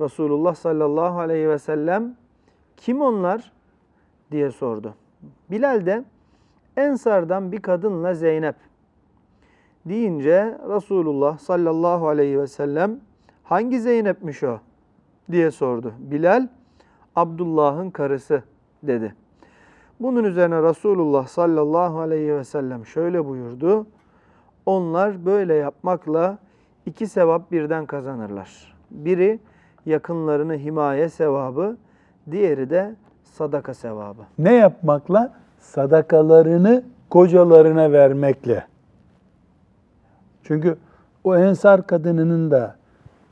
Resulullah 0.00 0.54
sallallahu 0.54 1.18
aleyhi 1.20 1.48
ve 1.48 1.58
sellem 1.58 2.16
kim 2.76 3.00
onlar 3.00 3.52
diye 4.30 4.50
sordu. 4.50 4.94
Bilal 5.50 5.86
de 5.86 6.04
Ensardan 6.76 7.52
bir 7.52 7.62
kadınla 7.62 8.14
Zeynep 8.14 8.56
deyince 9.86 10.58
Resulullah 10.68 11.38
sallallahu 11.38 12.08
aleyhi 12.08 12.40
ve 12.40 12.46
sellem 12.46 13.00
hangi 13.44 13.80
Zeynep'miş 13.80 14.42
o 14.42 14.58
diye 15.30 15.50
sordu. 15.50 15.92
Bilal 15.98 16.48
Abdullah'ın 17.16 17.90
karısı 17.90 18.42
dedi. 18.82 19.14
Bunun 20.00 20.24
üzerine 20.24 20.62
Resulullah 20.62 21.26
sallallahu 21.26 22.00
aleyhi 22.00 22.34
ve 22.34 22.44
sellem 22.44 22.86
şöyle 22.86 23.26
buyurdu. 23.26 23.86
Onlar 24.66 25.26
böyle 25.26 25.54
yapmakla 25.54 26.38
iki 26.86 27.06
sevap 27.06 27.52
birden 27.52 27.86
kazanırlar. 27.86 28.74
Biri 28.90 29.38
yakınlarını 29.86 30.54
himaye 30.54 31.08
sevabı, 31.08 31.76
diğeri 32.30 32.70
de 32.70 32.94
sadaka 33.24 33.74
sevabı. 33.74 34.22
Ne 34.38 34.52
yapmakla? 34.54 35.32
Sadakalarını 35.60 36.82
kocalarına 37.10 37.92
vermekle. 37.92 38.66
Çünkü 40.44 40.76
o 41.24 41.36
ensar 41.36 41.86
kadınının 41.86 42.50
da 42.50 42.76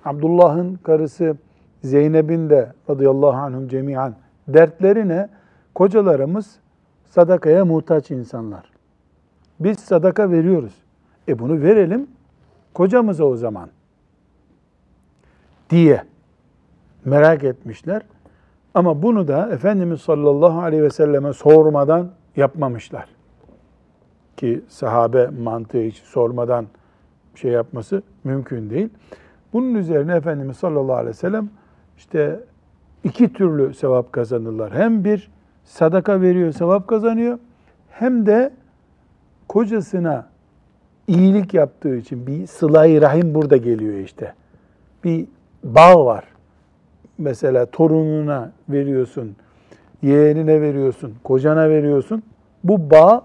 Abdullah'ın 0.05 0.75
karısı 0.75 1.37
Zeynep'in 1.85 2.51
de 2.51 2.73
radıyallahu 2.91 3.37
anhum 3.37 3.69
cemiyan 3.69 4.15
dertleri 4.49 5.09
ne? 5.09 5.29
Kocalarımız 5.75 6.59
sadakaya 7.05 7.65
muhtaç 7.65 8.11
insanlar. 8.11 8.65
Biz 9.61 9.79
sadaka 9.79 10.31
veriyoruz. 10.31 10.75
E 11.29 11.39
bunu 11.39 11.63
verelim 11.63 12.07
kocamıza 12.75 13.25
o 13.25 13.37
zaman 13.37 13.69
diye 15.71 16.03
merak 17.05 17.45
etmişler. 17.45 18.03
Ama 18.75 19.03
bunu 19.03 19.29
da 19.29 19.49
Efendimiz 19.53 20.01
sallallahu 20.01 20.61
aleyhi 20.61 20.83
ve 20.83 20.91
selleme 20.91 21.33
sormadan 21.33 22.11
yapmamışlar. 22.37 23.09
Ki 24.37 24.65
sahabe 24.69 25.27
mantığı 25.27 25.81
hiç 25.81 25.97
sormadan 25.97 26.67
şey 27.35 27.51
yapması 27.51 28.03
mümkün 28.25 28.71
değil. 28.71 28.89
Bunun 29.53 29.75
üzerine 29.75 30.15
Efendimiz 30.15 30.57
sallallahu 30.57 30.97
aleyhi 30.97 31.09
ve 31.09 31.15
sellem 31.15 31.51
işte 31.99 32.41
iki 33.05 33.33
türlü 33.33 33.75
sevap 33.75 34.13
kazanırlar. 34.13 34.75
Hem 34.75 35.05
bir 35.05 35.31
sadaka 35.65 36.21
veriyor, 36.21 36.53
sevap 36.53 36.89
kazanıyor. 36.89 37.39
Hem 37.91 38.27
de 38.27 38.53
kocasına 39.49 40.27
iyilik 41.07 41.55
yaptığı 41.55 41.97
için 41.97 42.27
bir 42.27 42.47
sıla-i 42.47 43.01
rahim 43.01 43.35
burada 43.35 43.57
geliyor 43.57 43.95
işte. 43.95 44.35
Bir 45.05 45.27
bağ 45.65 46.07
var. 46.07 46.25
Mesela 47.19 47.67
torununa 47.67 48.53
veriyorsun, 48.69 49.37
yeğenine 50.03 50.61
veriyorsun, 50.61 51.15
kocana 51.25 51.69
veriyorsun. 51.69 52.23
Bu 52.65 52.91
bağ 52.91 53.23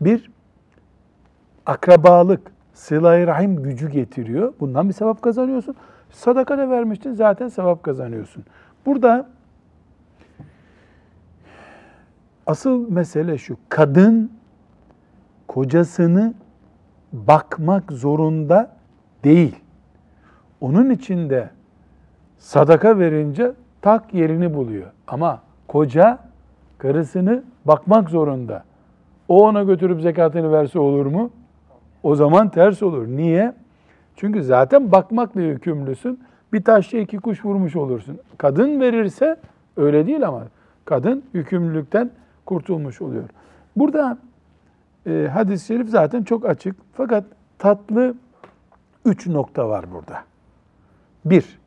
bir 0.00 0.30
akrabalık, 1.66 2.52
sıla-i 2.76 3.26
rahim 3.26 3.62
gücü 3.62 3.90
getiriyor. 3.90 4.52
Bundan 4.60 4.88
bir 4.88 4.94
sevap 4.94 5.22
kazanıyorsun. 5.22 5.74
Sadaka 6.10 6.58
da 6.58 6.70
vermiştin 6.70 7.12
zaten 7.12 7.48
sevap 7.48 7.82
kazanıyorsun. 7.82 8.44
Burada 8.86 9.28
asıl 12.46 12.90
mesele 12.90 13.38
şu. 13.38 13.56
Kadın 13.68 14.32
kocasını 15.48 16.34
bakmak 17.12 17.92
zorunda 17.92 18.76
değil. 19.24 19.56
Onun 20.60 20.90
için 20.90 21.30
de 21.30 21.50
sadaka 22.38 22.98
verince 22.98 23.52
tak 23.82 24.14
yerini 24.14 24.54
buluyor. 24.54 24.90
Ama 25.06 25.40
koca 25.68 26.18
karısını 26.78 27.42
bakmak 27.64 28.10
zorunda. 28.10 28.64
O 29.28 29.46
ona 29.46 29.62
götürüp 29.62 30.00
zekatını 30.00 30.52
verse 30.52 30.78
olur 30.78 31.06
mu? 31.06 31.30
O 32.06 32.16
zaman 32.16 32.48
ters 32.48 32.82
olur. 32.82 33.06
Niye? 33.06 33.52
Çünkü 34.16 34.42
zaten 34.42 34.92
bakmakla 34.92 35.40
yükümlüsün. 35.40 36.20
Bir 36.52 36.64
taşla 36.64 36.98
iki 36.98 37.18
kuş 37.18 37.44
vurmuş 37.44 37.76
olursun. 37.76 38.18
Kadın 38.38 38.80
verirse 38.80 39.36
öyle 39.76 40.06
değil 40.06 40.28
ama 40.28 40.42
kadın 40.84 41.22
yükümlülükten 41.32 42.10
kurtulmuş 42.44 43.02
oluyor. 43.02 43.24
Burada 43.76 44.18
e, 45.06 45.28
hadis-i 45.32 45.66
şerif 45.66 45.88
zaten 45.88 46.22
çok 46.22 46.46
açık. 46.46 46.76
Fakat 46.92 47.24
tatlı 47.58 48.14
üç 49.04 49.26
nokta 49.26 49.68
var 49.68 49.84
burada. 49.92 50.22
Bir, 51.24 51.58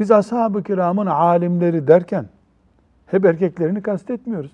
biz 0.00 0.10
ashab-ı 0.10 0.62
kiramın 0.62 1.06
alimleri 1.06 1.88
derken 1.88 2.26
hep 3.06 3.24
erkeklerini 3.24 3.82
kastetmiyoruz. 3.82 4.52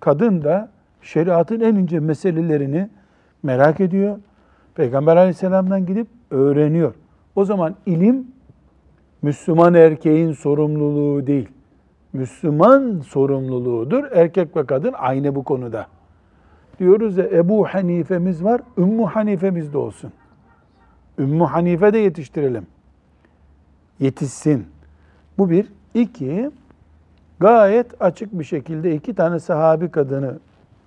Kadın 0.00 0.44
da 0.44 0.68
şeriatın 1.02 1.60
en 1.60 1.74
ince 1.74 2.00
meselelerini 2.00 2.88
merak 3.42 3.80
ediyor. 3.80 4.18
Peygamber 4.74 5.16
aleyhisselamdan 5.16 5.86
gidip 5.86 6.06
öğreniyor. 6.30 6.94
O 7.36 7.44
zaman 7.44 7.74
ilim 7.86 8.26
Müslüman 9.22 9.74
erkeğin 9.74 10.32
sorumluluğu 10.32 11.26
değil. 11.26 11.48
Müslüman 12.12 13.00
sorumluluğudur. 13.00 14.04
Erkek 14.12 14.56
ve 14.56 14.66
kadın 14.66 14.92
aynı 14.92 15.34
bu 15.34 15.44
konuda. 15.44 15.86
Diyoruz 16.78 17.16
ya 17.16 17.24
Ebu 17.24 17.66
Hanife'miz 17.66 18.44
var, 18.44 18.60
Ümmü 18.78 19.04
Hanife'miz 19.04 19.72
de 19.72 19.78
olsun. 19.78 20.12
Ümmü 21.18 21.44
Hanife 21.44 21.92
de 21.92 21.98
yetiştirelim. 21.98 22.66
Yetişsin. 24.00 24.66
Bu 25.38 25.50
bir. 25.50 25.68
İki, 25.94 26.50
gayet 27.40 28.02
açık 28.02 28.38
bir 28.38 28.44
şekilde 28.44 28.94
iki 28.94 29.14
tane 29.14 29.38
sahabi 29.38 29.90
kadını 29.90 30.38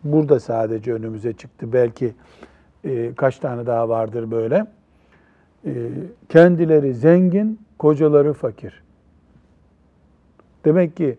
burada 0.05 0.39
sadece 0.39 0.93
önümüze 0.93 1.33
çıktı. 1.33 1.73
Belki 1.73 2.13
e, 2.83 3.13
kaç 3.15 3.39
tane 3.39 3.65
daha 3.65 3.89
vardır 3.89 4.31
böyle. 4.31 4.67
E, 5.65 5.89
kendileri 6.29 6.93
zengin, 6.93 7.59
kocaları 7.79 8.33
fakir. 8.33 8.83
Demek 10.65 10.97
ki 10.97 11.17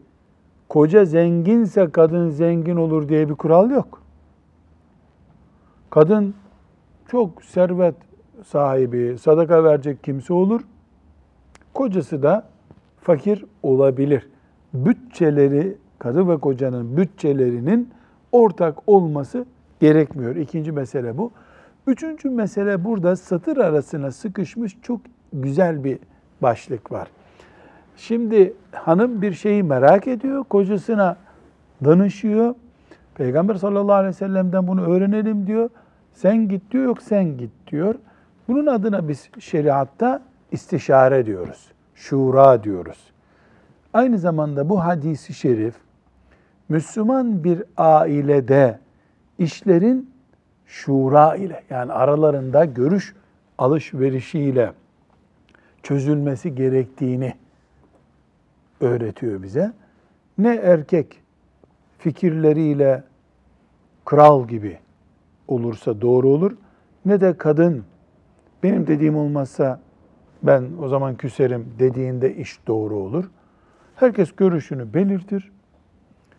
koca 0.69 1.05
zenginse 1.05 1.91
kadın 1.91 2.31
zengin 2.31 2.77
olur 2.77 3.09
diye 3.09 3.29
bir 3.29 3.35
kural 3.35 3.71
yok. 3.71 4.03
Kadın 5.91 6.35
çok 7.09 7.43
servet 7.43 7.95
sahibi, 8.47 9.19
sadaka 9.19 9.65
verecek 9.65 10.05
kimse 10.05 10.33
olur. 10.33 10.61
Kocası 11.75 12.23
da 12.23 12.49
fakir 13.01 13.45
olabilir. 13.63 14.29
Bütçeleri, 14.75 15.77
kadın 15.99 16.29
ve 16.29 16.37
kocanın 16.37 16.97
bütçelerinin 16.97 17.91
ortak 18.37 18.89
olması 18.89 19.47
gerekmiyor. 19.81 20.37
İkinci 20.37 20.73
mesele 20.73 21.19
bu. 21.19 21.31
Üçüncü 21.87 22.31
mesele 22.31 22.85
burada 22.85 23.17
satır 23.17 23.57
arasına 23.57 24.11
sıkışmış 24.11 24.77
çok 24.83 25.01
güzel 25.33 25.85
bir 25.85 25.99
başlık 26.43 26.93
var. 26.93 27.09
Şimdi 27.97 28.53
hanım 28.73 29.23
bir 29.23 29.33
şeyi 29.33 29.63
merak 29.63 30.07
ediyor, 30.07 30.45
kocasına 30.45 31.17
danışıyor. 31.85 32.55
Peygamber 33.15 33.55
sallallahu 33.55 33.95
aleyhi 33.95 34.09
ve 34.09 34.19
sellem'den 34.19 34.69
bunu 34.69 34.87
öğrenelim 34.87 35.47
diyor. 35.47 35.71
Sen 36.13 36.49
git 36.49 36.71
diyor, 36.71 36.85
yok 36.85 37.03
sen 37.03 37.39
git 37.39 37.51
diyor. 37.67 37.95
Bunun 38.49 38.67
adına 38.67 39.09
biz 39.09 39.31
şeriatta 39.39 40.23
istişare 40.53 41.27
diyoruz. 41.27 41.73
Şura 41.95 42.65
diyoruz. 42.65 42.99
Aynı 43.95 44.19
zamanda 44.19 44.69
bu 44.69 44.85
hadisi 44.85 45.35
şerif 45.35 45.75
Müslüman 46.69 47.45
bir 47.45 47.63
ailede 47.77 48.79
işlerin 49.39 50.11
şura 50.67 51.37
ile 51.37 51.63
yani 51.71 51.93
aralarında 51.93 52.65
görüş 52.65 53.15
alışverişiyle 53.59 54.73
çözülmesi 55.83 56.55
gerektiğini 56.55 57.35
öğretiyor 58.81 59.43
bize. 59.43 59.73
Ne 60.39 60.55
erkek 60.55 61.23
fikirleriyle 61.99 63.03
kral 64.05 64.49
gibi 64.49 64.79
olursa 65.49 66.01
doğru 66.01 66.29
olur 66.29 66.57
ne 67.05 67.21
de 67.21 67.37
kadın 67.37 67.85
benim 68.63 68.87
dediğim 68.87 69.17
olmazsa 69.17 69.81
ben 70.43 70.65
o 70.83 70.89
zaman 70.89 71.17
küserim 71.17 71.67
dediğinde 71.79 72.37
iş 72.37 72.67
doğru 72.67 72.97
olur. 72.97 73.31
Herkes 73.97 74.33
görüşünü 74.33 74.95
belirtir. 74.95 75.53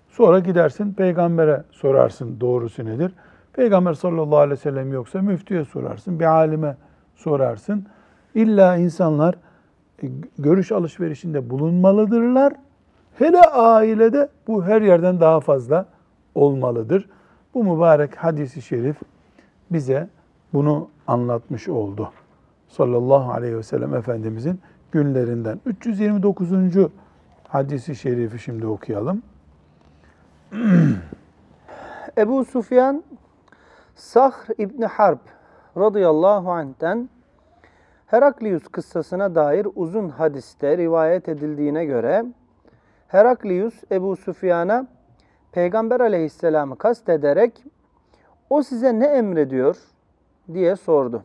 Sonra 0.09 0.39
gidersin 0.39 0.93
peygambere 0.93 1.63
sorarsın 1.71 2.39
doğrusu 2.39 2.85
nedir? 2.85 3.11
Peygamber 3.53 3.93
sallallahu 3.93 4.37
aleyhi 4.37 4.59
ve 4.59 4.63
sellem 4.63 4.93
yoksa 4.93 5.21
müftüye 5.21 5.65
sorarsın, 5.65 6.19
bir 6.19 6.25
alime 6.25 6.77
sorarsın. 7.15 7.85
İlla 8.35 8.77
insanlar 8.77 9.35
e, 10.03 10.07
görüş 10.37 10.71
alışverişinde 10.71 11.49
bulunmalıdırlar. 11.49 12.53
Hele 13.15 13.41
ailede 13.41 14.29
bu 14.47 14.65
her 14.65 14.81
yerden 14.81 15.19
daha 15.19 15.39
fazla 15.39 15.85
olmalıdır. 16.35 17.09
Bu 17.53 17.63
mübarek 17.63 18.15
hadisi 18.15 18.61
şerif 18.61 18.97
bize 19.71 20.09
bunu 20.53 20.89
anlatmış 21.07 21.67
oldu. 21.67 22.11
Sallallahu 22.67 23.31
aleyhi 23.31 23.57
ve 23.57 23.63
sellem 23.63 23.95
Efendimizin 23.95 24.59
günlerinden. 24.91 25.59
329. 25.65 26.49
hadisi 27.47 27.95
şerifi 27.95 28.39
şimdi 28.39 28.67
okuyalım. 28.67 29.21
Ebu 32.17 32.45
Sufyan 32.45 33.03
Sahr 33.95 34.47
İbni 34.57 34.85
Harp 34.85 35.19
radıyallahu 35.77 36.51
anh'ten 36.51 37.09
Heraklius 38.05 38.67
kıssasına 38.67 39.35
dair 39.35 39.67
uzun 39.75 40.09
hadiste 40.09 40.77
rivayet 40.77 41.29
edildiğine 41.29 41.85
göre 41.85 42.25
Heraklius 43.07 43.83
Ebu 43.91 44.15
Sufyan'a 44.15 44.87
Peygamber 45.51 45.99
aleyhisselamı 45.99 46.77
kastederek 46.77 47.63
o 48.49 48.63
size 48.63 48.99
ne 48.99 49.05
emrediyor 49.05 49.77
diye 50.53 50.75
sordu. 50.75 51.23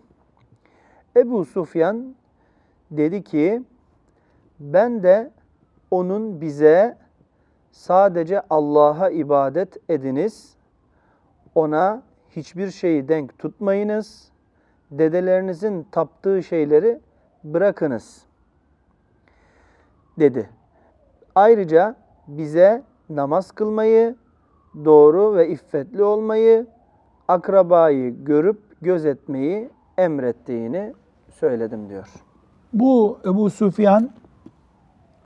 Ebu 1.16 1.44
Sufyan 1.44 2.14
dedi 2.90 3.24
ki 3.24 3.62
ben 4.61 5.02
de 5.02 5.30
onun 5.90 6.40
bize 6.40 7.02
sadece 7.72 8.42
Allah'a 8.50 9.11
ibadet 9.11 9.90
ediniz, 9.90 10.54
ona 11.54 12.02
hiçbir 12.30 12.70
şeyi 12.70 13.08
denk 13.08 13.38
tutmayınız, 13.38 14.28
dedelerinizin 14.90 15.87
taptığı 15.90 16.42
şeyleri 16.42 17.00
bırakınız 17.44 18.22
dedi. 20.18 20.50
Ayrıca 21.35 21.96
bize 22.28 22.82
namaz 23.11 23.52
kılmayı, 23.52 24.16
doğru 24.85 25.35
ve 25.35 25.48
iffetli 25.48 26.02
olmayı, 26.02 26.66
akrabayı 27.28 28.24
görüp 28.24 28.82
gözetmeyi 28.82 29.70
emrettiğini 29.98 30.94
söyledim 31.30 31.88
diyor. 31.88 32.08
Bu 32.72 33.18
Ebu 33.24 33.50
Süfyan 33.50 34.11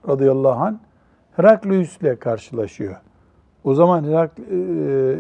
radıyallahu 0.09 0.65
anh 0.65 0.86
Heraklius 1.37 1.97
ile 1.97 2.17
karşılaşıyor. 2.17 2.97
O 3.65 3.75
zaman 3.75 4.05
Herak, 4.05 4.31
e, 4.51 4.57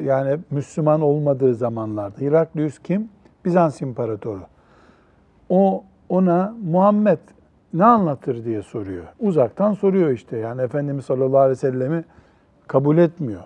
yani 0.04 0.38
Müslüman 0.50 1.00
olmadığı 1.00 1.54
zamanlarda. 1.54 2.20
Heraklius 2.20 2.78
kim? 2.78 3.08
Bizans 3.44 3.82
imparatoru. 3.82 4.42
O 5.48 5.84
ona 6.08 6.54
Muhammed 6.64 7.18
ne 7.74 7.84
anlatır 7.84 8.44
diye 8.44 8.62
soruyor. 8.62 9.04
Uzaktan 9.20 9.72
soruyor 9.72 10.10
işte. 10.10 10.36
Yani 10.36 10.62
Efendimiz 10.62 11.04
sallallahu 11.04 11.38
aleyhi 11.38 11.50
ve 11.50 11.70
sellemi 11.70 12.04
kabul 12.66 12.98
etmiyor. 12.98 13.42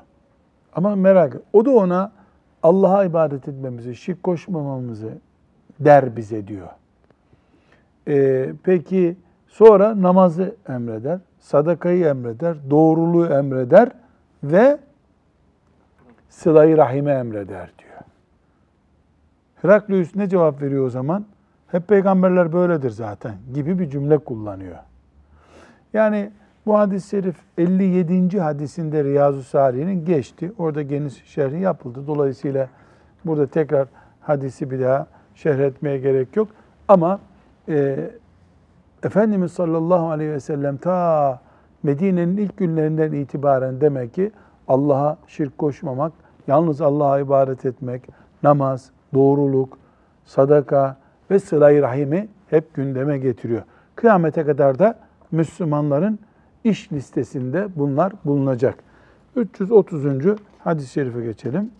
Ama 0.74 0.96
merak 0.96 1.36
O 1.52 1.64
da 1.64 1.70
ona 1.70 2.12
Allah'a 2.62 3.04
ibadet 3.04 3.48
etmemizi, 3.48 3.94
şirk 3.94 4.22
koşmamamızı 4.22 5.10
der 5.80 6.16
bize 6.16 6.46
diyor. 6.46 6.68
Ee, 8.08 8.52
peki 8.62 9.16
sonra 9.48 10.02
namazı 10.02 10.54
emreder, 10.68 11.18
sadakayı 11.40 12.04
emreder, 12.04 12.56
doğruluğu 12.70 13.26
emreder 13.26 13.88
ve 14.44 14.78
sılayı 16.28 16.76
rahime 16.76 17.12
emreder 17.12 17.70
diyor. 17.78 18.00
Heraklius 19.62 20.16
ne 20.16 20.28
cevap 20.28 20.62
veriyor 20.62 20.86
o 20.86 20.90
zaman? 20.90 21.24
Hep 21.68 21.88
peygamberler 21.88 22.52
böyledir 22.52 22.90
zaten 22.90 23.34
gibi 23.54 23.78
bir 23.78 23.90
cümle 23.90 24.18
kullanıyor. 24.18 24.76
Yani 25.92 26.30
bu 26.66 26.78
hadis-i 26.78 27.08
şerif 27.08 27.36
57. 27.58 28.40
hadisinde 28.40 29.04
Riyazu 29.04 29.42
Salih'in 29.42 30.04
geçti. 30.04 30.52
Orada 30.58 30.82
geniş 30.82 31.24
şerhi 31.24 31.60
yapıldı. 31.60 32.06
Dolayısıyla 32.06 32.68
burada 33.24 33.46
tekrar 33.46 33.88
hadisi 34.20 34.70
bir 34.70 34.80
daha 34.80 35.06
şerh 35.34 35.58
etmeye 35.58 35.98
gerek 35.98 36.36
yok. 36.36 36.48
Ama 36.88 37.20
e, 37.68 38.10
Efendimiz 39.02 39.52
sallallahu 39.52 40.10
aleyhi 40.10 40.30
ve 40.30 40.40
sellem 40.40 40.76
ta 40.76 41.40
Medine'nin 41.82 42.36
ilk 42.36 42.56
günlerinden 42.56 43.12
itibaren 43.12 43.80
demek 43.80 44.14
ki 44.14 44.30
Allah'a 44.68 45.16
şirk 45.26 45.58
koşmamak, 45.58 46.12
yalnız 46.46 46.80
Allah'a 46.80 47.18
ibadet 47.20 47.66
etmek, 47.66 48.02
namaz, 48.42 48.90
doğruluk, 49.14 49.78
sadaka 50.24 50.96
ve 51.30 51.38
sıla-i 51.38 51.82
rahimi 51.82 52.28
hep 52.50 52.74
gündeme 52.74 53.18
getiriyor. 53.18 53.62
Kıyamete 53.94 54.44
kadar 54.44 54.78
da 54.78 54.94
Müslümanların 55.30 56.18
iş 56.64 56.92
listesinde 56.92 57.68
bunlar 57.76 58.12
bulunacak. 58.24 58.74
330. 59.36 60.04
hadis-i 60.58 60.92
şerife 60.92 61.20
geçelim. 61.20 61.70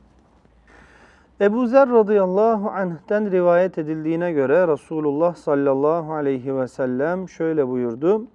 Ebu 1.40 1.66
Zer 1.66 1.88
radıyallahu 1.88 2.70
anh'ten 2.70 3.30
rivayet 3.30 3.78
edildiğine 3.78 4.32
göre 4.32 4.68
Resulullah 4.68 5.34
sallallahu 5.34 6.12
aleyhi 6.12 6.56
ve 6.56 6.68
sellem 6.68 7.28
şöyle 7.28 7.68
buyurdu. 7.68 8.26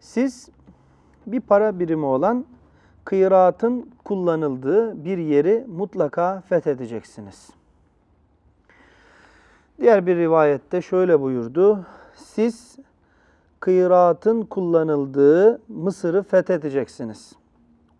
Siz 0.00 0.48
bir 1.26 1.40
para 1.40 1.78
birimi 1.78 2.06
olan 2.06 2.44
kıyraatın 3.04 3.90
kullanıldığı 4.04 5.04
bir 5.04 5.18
yeri 5.18 5.64
mutlaka 5.68 6.40
fethedeceksiniz. 6.48 7.50
Diğer 9.80 10.06
bir 10.06 10.16
rivayette 10.16 10.82
şöyle 10.82 11.20
buyurdu. 11.20 11.86
Siz 12.14 12.76
kıyraatın 13.60 14.42
kullanıldığı 14.42 15.60
Mısır'ı 15.68 16.22
fethedeceksiniz. 16.22 17.32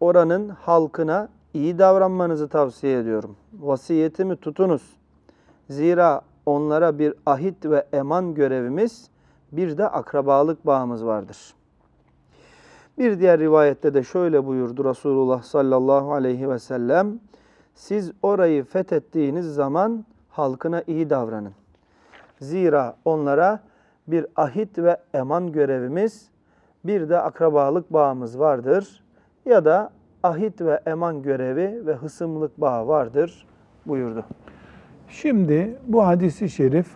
Oranın 0.01 0.49
halkına 0.49 1.29
iyi 1.55 1.79
davranmanızı 1.79 2.49
tavsiye 2.49 2.99
ediyorum. 2.99 3.37
Vasiyetimi 3.61 4.37
tutunuz. 4.37 4.83
Zira 5.71 6.21
onlara 6.47 6.99
bir 6.99 7.15
ahit 7.27 7.65
ve 7.65 7.87
eman 7.93 8.35
görevimiz, 8.35 9.09
bir 9.53 9.79
de 9.79 9.89
akrabalık 9.89 10.67
bağımız 10.67 11.07
vardır. 11.07 11.55
Bir 12.99 13.19
diğer 13.19 13.41
rivayette 13.41 13.95
de 13.95 14.03
şöyle 14.03 14.47
buyurdu 14.47 14.85
Resulullah 14.85 15.43
sallallahu 15.43 16.13
aleyhi 16.13 16.51
ve 16.51 16.59
sellem. 16.59 17.21
Siz 17.75 18.13
orayı 18.23 18.65
fethettiğiniz 18.65 19.55
zaman 19.55 20.05
halkına 20.31 20.83
iyi 20.87 21.11
davranın. 21.11 21.53
Zira 22.41 22.97
onlara 23.05 23.61
bir 24.07 24.27
ahit 24.37 24.79
ve 24.79 24.97
eman 25.15 25.53
görevimiz, 25.53 26.29
bir 26.85 27.09
de 27.09 27.19
akrabalık 27.19 27.93
bağımız 27.93 28.39
vardır. 28.39 29.05
Ya 29.47 29.65
da 29.65 29.91
ahit 30.23 30.61
ve 30.61 30.81
eman 30.87 31.23
görevi 31.23 31.87
ve 31.87 31.95
hısımlık 31.95 32.61
bağı 32.61 32.89
vardır 32.89 33.47
buyurdu. 33.87 34.25
Şimdi 35.09 35.77
bu 35.87 36.07
hadisi 36.07 36.49
şerif 36.49 36.87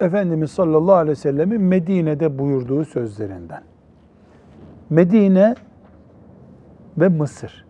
Efendimiz 0.00 0.50
sallallahu 0.50 0.94
aleyhi 0.94 1.10
ve 1.10 1.14
sellemin 1.14 1.60
Medine'de 1.60 2.38
buyurduğu 2.38 2.84
sözlerinden. 2.84 3.62
Medine 4.90 5.54
ve 6.98 7.08
Mısır. 7.08 7.66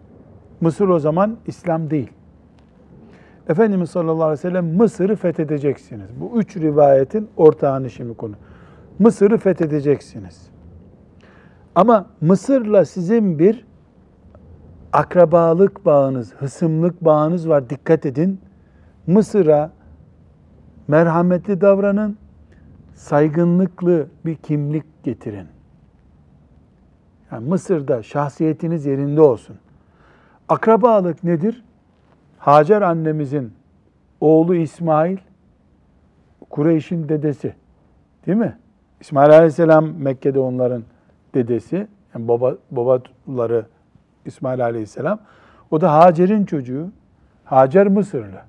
Mısır 0.61 0.89
o 0.89 0.99
zaman 0.99 1.37
İslam 1.47 1.91
değil. 1.91 2.11
Efendimiz 3.49 3.91
sallallahu 3.91 4.25
aleyhi 4.25 4.39
ve 4.39 4.51
sellem 4.51 4.77
Mısır'ı 4.77 5.17
fethedeceksiniz. 5.17 6.11
Bu 6.21 6.41
üç 6.41 6.57
rivayetin 6.57 7.29
ortağını 7.37 7.91
şimdi 7.91 8.15
konu. 8.15 8.35
Mısır'ı 8.99 9.39
fethedeceksiniz. 9.39 10.51
Ama 11.75 12.07
Mısır'la 12.21 12.85
sizin 12.85 13.39
bir 13.39 13.70
akrabalık 14.93 15.87
bağınız, 15.87 16.35
hısımlık 16.35 17.05
bağınız 17.05 17.49
var. 17.49 17.71
Dikkat 17.71 18.07
edin. 18.07 18.41
Mısır'a 19.07 19.71
merhametli 20.89 21.61
davranın, 21.61 22.17
saygınlıklı 22.95 24.07
bir 24.25 24.35
kimlik 24.35 25.05
getirin. 25.05 25.47
Yani 27.33 27.49
Mısır'da 27.49 28.03
şahsiyetiniz 28.03 28.87
yerinde 28.87 29.21
olsun. 29.21 29.57
Akrabalık 30.49 31.25
nedir? 31.25 31.65
Hacer 32.39 32.83
annemizin 32.83 33.53
oğlu 34.21 34.55
İsmail, 34.55 35.19
Kureyş'in 36.51 37.09
dedesi. 37.09 37.55
Değil 38.27 38.39
mi? 38.39 38.59
İsmail 39.01 39.31
Aleyhisselam 39.31 39.95
Mekke'de 39.95 40.39
onların 40.39 40.83
dedesi. 41.35 41.89
Yani 42.15 42.29
baba, 42.29 42.57
babaları 42.71 43.67
İsmail 44.25 44.65
Aleyhisselam. 44.65 45.19
O 45.71 45.81
da 45.81 45.93
Hacer'in 45.93 46.45
çocuğu. 46.45 46.89
Hacer 47.45 47.87
Mısırlı. 47.87 48.41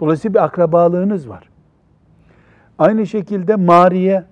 Dolayısıyla 0.00 0.34
bir 0.34 0.44
akrabalığınız 0.44 1.28
var. 1.28 1.48
Aynı 2.78 3.06
şekilde 3.06 3.56
Mariye, 3.56 4.24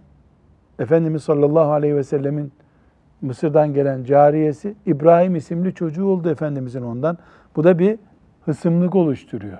Efendimiz 0.79 1.23
sallallahu 1.23 1.73
aleyhi 1.73 1.97
ve 1.97 2.05
sellemin 2.05 2.53
Mısır'dan 3.23 3.75
gelen 3.75 4.05
cariyesi 4.05 4.75
İbrahim 4.87 5.37
isimli 5.37 5.75
çocuğu 5.75 6.07
oldu 6.07 6.31
Efendimizin 6.31 6.83
ondan. 6.83 7.19
Bu 7.57 7.65
da 7.65 7.79
bir 7.79 7.99
hısımlık 8.45 8.95
oluşturuyor. 8.95 9.59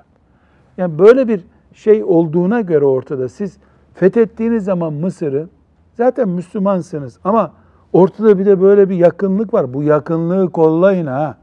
Yani 0.77 0.99
böyle 0.99 1.29
bir 1.29 1.45
şey 1.75 2.05
olduğuna 2.05 2.61
göre 2.61 2.85
ortada 2.85 3.29
siz 3.29 3.59
fethettiğiniz 3.95 4.65
zaman 4.65 4.93
Mısır'ı 4.93 5.49
zaten 5.95 6.29
Müslümansınız 6.29 7.19
ama 7.25 7.53
ortada 7.93 8.39
bir 8.39 8.47
de 8.47 8.61
böyle 8.61 8.89
bir 8.89 8.97
yakınlık 8.97 9.55
var. 9.55 9.75
Bu 9.75 9.83
yakınlığı 9.83 10.53
kollayın 10.53 11.07
ha. 11.07 11.39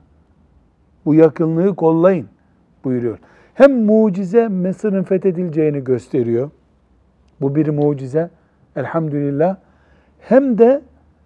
Bu 1.06 1.16
yakınlığı 1.16 1.76
kollayın 1.76 2.28
buyuruyor. 2.84 3.18
Hem 3.54 3.86
mucize 3.86 4.48
Mısır'ın 4.48 5.04
fethedileceğini 5.04 5.84
gösteriyor. 5.84 6.50
Bu 7.42 7.56
bir 7.56 7.68
mucize. 7.68 8.30
Elhamdülillah. 8.76 9.56
Hem 10.20 10.58
de 10.58 10.82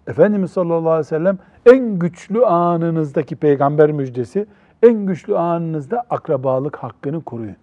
Efendimiz 0.06 0.50
sallallahu 0.50 0.90
aleyhi 0.90 1.06
ve 1.06 1.08
sellem 1.08 1.38
en 1.66 1.98
güçlü 1.98 2.44
anınızdaki 2.46 3.36
peygamber 3.36 3.92
müjdesi, 3.92 4.46
en 4.82 5.06
güçlü 5.06 5.38
anınızda 5.38 6.04
akrabalık 6.10 6.76
hakkını 6.76 7.24
koruyun. 7.24 7.56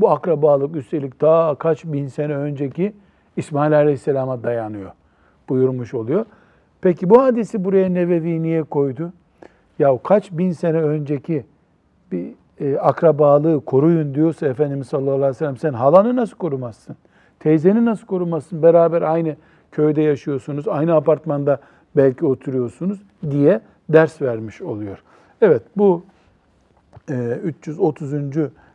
Bu 0.00 0.10
akrabalık 0.10 0.76
üstelik 0.76 1.20
daha 1.20 1.54
kaç 1.54 1.84
bin 1.84 2.06
sene 2.06 2.36
önceki 2.36 2.94
İsmail 3.36 3.76
Aleyhisselam'a 3.76 4.42
dayanıyor 4.42 4.90
buyurmuş 5.48 5.94
oluyor. 5.94 6.26
Peki 6.80 7.10
bu 7.10 7.22
hadisi 7.22 7.64
buraya 7.64 7.88
Nevevi 7.88 8.42
niye 8.42 8.62
koydu? 8.62 9.12
Ya 9.78 9.98
kaç 10.04 10.32
bin 10.32 10.52
sene 10.52 10.78
önceki 10.82 11.44
bir 12.12 12.32
e, 12.60 12.78
akrabalığı 12.78 13.64
koruyun 13.64 14.14
diyorsa 14.14 14.46
Efendimiz 14.46 14.86
sallallahu 14.86 15.14
aleyhi 15.14 15.30
ve 15.30 15.34
sellem 15.34 15.56
sen 15.56 15.72
halanı 15.72 16.16
nasıl 16.16 16.36
korumazsın? 16.36 16.96
Teyzeni 17.40 17.84
nasıl 17.84 18.06
korumazsın? 18.06 18.62
Beraber 18.62 19.02
aynı 19.02 19.36
köyde 19.72 20.02
yaşıyorsunuz, 20.02 20.68
aynı 20.68 20.94
apartmanda 20.94 21.58
belki 21.96 22.26
oturuyorsunuz 22.26 23.02
diye 23.30 23.60
ders 23.88 24.22
vermiş 24.22 24.62
oluyor. 24.62 25.02
Evet 25.42 25.62
bu 25.76 26.04
e, 27.10 27.38
330. 27.44 28.12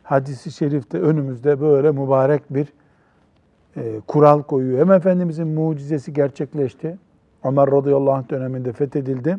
hadisi 0.02 0.52
şerifte 0.52 1.00
önümüzde 1.00 1.60
böyle 1.60 1.90
mübarek 1.90 2.42
bir 2.50 2.66
e, 3.76 4.00
kural 4.06 4.42
koyuyor. 4.42 4.78
Hem 4.78 4.92
Efendimizin 4.92 5.48
mucizesi 5.48 6.12
gerçekleşti. 6.12 6.98
Ömer 7.44 7.70
radıyallahu 7.70 8.12
anh 8.12 8.30
döneminde 8.30 8.72
fethedildi. 8.72 9.38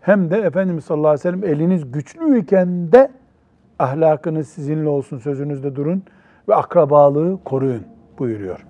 Hem 0.00 0.30
de 0.30 0.36
Efendimiz 0.38 0.84
sallallahu 0.84 1.08
aleyhi 1.08 1.18
ve 1.18 1.22
sellem 1.22 1.44
eliniz 1.44 1.92
güçlüyken 1.92 2.92
de 2.92 3.10
ahlakınız 3.78 4.48
sizinle 4.48 4.88
olsun, 4.88 5.18
sözünüzde 5.18 5.76
durun 5.76 6.02
ve 6.48 6.54
akrabalığı 6.54 7.38
koruyun 7.44 7.84
buyuruyor. 8.18 8.66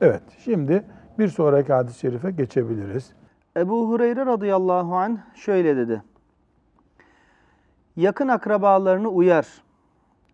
Evet, 0.00 0.22
şimdi 0.44 0.84
bir 1.18 1.28
sonraki 1.28 1.72
hadis-i 1.72 1.98
şerife 1.98 2.30
geçebiliriz. 2.30 3.12
Ebu 3.56 3.88
Hureyre 3.88 4.26
radıyallahu 4.26 4.96
anh 4.96 5.16
şöyle 5.34 5.76
dedi. 5.76 6.02
Yakın 7.96 8.28
akrabalarını 8.28 9.08
uyar. 9.08 9.46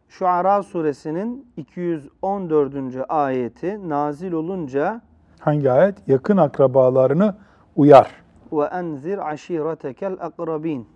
Şuara 0.09 0.63
suresinin 0.63 1.47
214. 1.57 2.75
ayeti 3.09 3.89
nazil 3.89 4.33
olunca 4.33 5.01
Hangi 5.41 5.71
ayet? 5.71 6.09
Yakın 6.09 6.37
akrabalarını 6.37 7.35
uyar. 7.77 8.11
ve 8.53 8.65
enzir 8.65 9.31
aşiretekel 9.31 10.17
akrabin. 10.21 10.89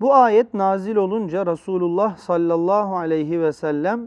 Bu 0.00 0.14
ayet 0.14 0.54
nazil 0.54 0.96
olunca 0.96 1.46
Resulullah 1.46 2.16
sallallahu 2.16 2.96
aleyhi 2.96 3.40
ve 3.40 3.52
sellem 3.52 4.00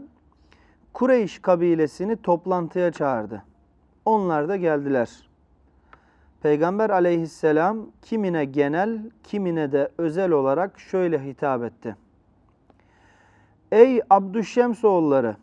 Kureyş 0.92 1.38
kabilesini 1.38 2.16
toplantıya 2.16 2.92
çağırdı. 2.92 3.42
Onlar 4.04 4.48
da 4.48 4.56
geldiler. 4.56 5.08
Peygamber 6.42 6.90
aleyhisselam 6.90 7.78
kimine 8.02 8.44
genel, 8.44 8.98
kimine 9.24 9.72
de 9.72 9.88
özel 9.98 10.30
olarak 10.30 10.80
şöyle 10.80 11.24
hitap 11.24 11.62
etti. 11.64 11.96
Ey 13.72 14.00
Abdüşşems 14.10 14.84
oğulları, 14.84 15.36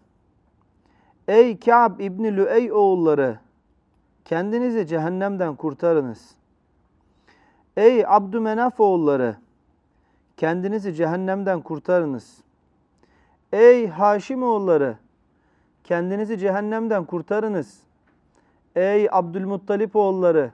ey 1.27 1.59
Ka'b 1.59 1.99
İbni 1.99 2.37
Lüey 2.37 2.71
oğulları, 2.71 3.39
kendinizi 4.25 4.87
cehennemden 4.87 5.55
kurtarınız. 5.55 6.31
Ey 7.77 8.05
Abdümenaf 8.07 8.79
oğulları, 8.79 9.35
kendinizi 10.37 10.93
cehennemden 10.93 11.61
kurtarınız. 11.61 12.37
Ey 13.53 13.87
Haşim 13.87 14.43
oğulları, 14.43 14.97
kendinizi 15.83 16.37
cehennemden 16.37 17.05
kurtarınız. 17.05 17.79
Ey 18.75 19.07
Abdülmuttalip 19.11 19.95
oğulları, 19.95 20.51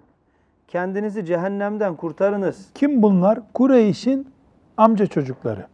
kendinizi 0.68 1.26
cehennemden 1.26 1.96
kurtarınız. 1.96 2.70
Kim 2.76 3.02
bunlar? 3.02 3.40
Kureyş'in 3.54 4.34
amca 4.78 5.08
çocukları. 5.08 5.73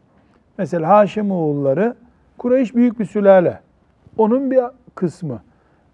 Mesela 0.59 0.89
Haşim 0.89 1.31
oğulları, 1.31 1.95
Kureyş 2.37 2.75
büyük 2.75 2.99
bir 2.99 3.05
sülale. 3.05 3.61
Onun 4.17 4.51
bir 4.51 4.59
kısmı. 4.95 5.41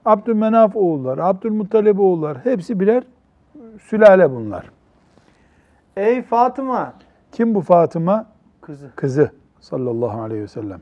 Abdülmenaf 0.06 0.76
oğulları, 0.76 1.26
Abdülmuttalip 1.26 2.00
oğulları 2.00 2.40
hepsi 2.44 2.80
birer 2.80 3.04
sülale 3.82 4.32
bunlar. 4.32 4.72
Ey 5.98 6.22
Fatıma, 6.22 6.94
Kim 7.32 7.56
bu 7.56 7.62
Fatıma? 7.62 8.26
kızı, 8.62 8.92
Kızı 8.96 9.32
sallallahu 9.60 10.22
aleyhi 10.22 10.42
ve 10.44 10.48
sellem. 10.48 10.82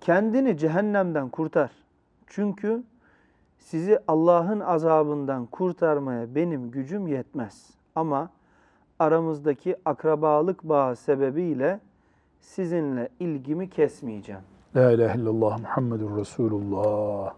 kendini 0.00 0.58
cehennemden 0.58 1.28
kurtar. 1.28 1.70
Çünkü 2.26 2.82
sizi 3.58 3.98
Allah'ın 4.08 4.60
azabından 4.60 5.46
kurtarmaya 5.46 6.34
benim 6.34 6.70
gücüm 6.70 7.06
yetmez. 7.06 7.70
Ama 7.94 8.30
aramızdaki 8.98 9.76
akrabalık 9.84 10.64
bağı 10.64 10.96
sebebiyle 10.96 11.80
sizinle 12.40 13.08
ilgimi 13.20 13.70
kesmeyeceğim. 13.70 14.40
La 14.76 14.92
ilahe 14.92 15.18
illallah 15.18 15.58
Muhammedur 15.60 16.16
Resulullah. 16.16 17.34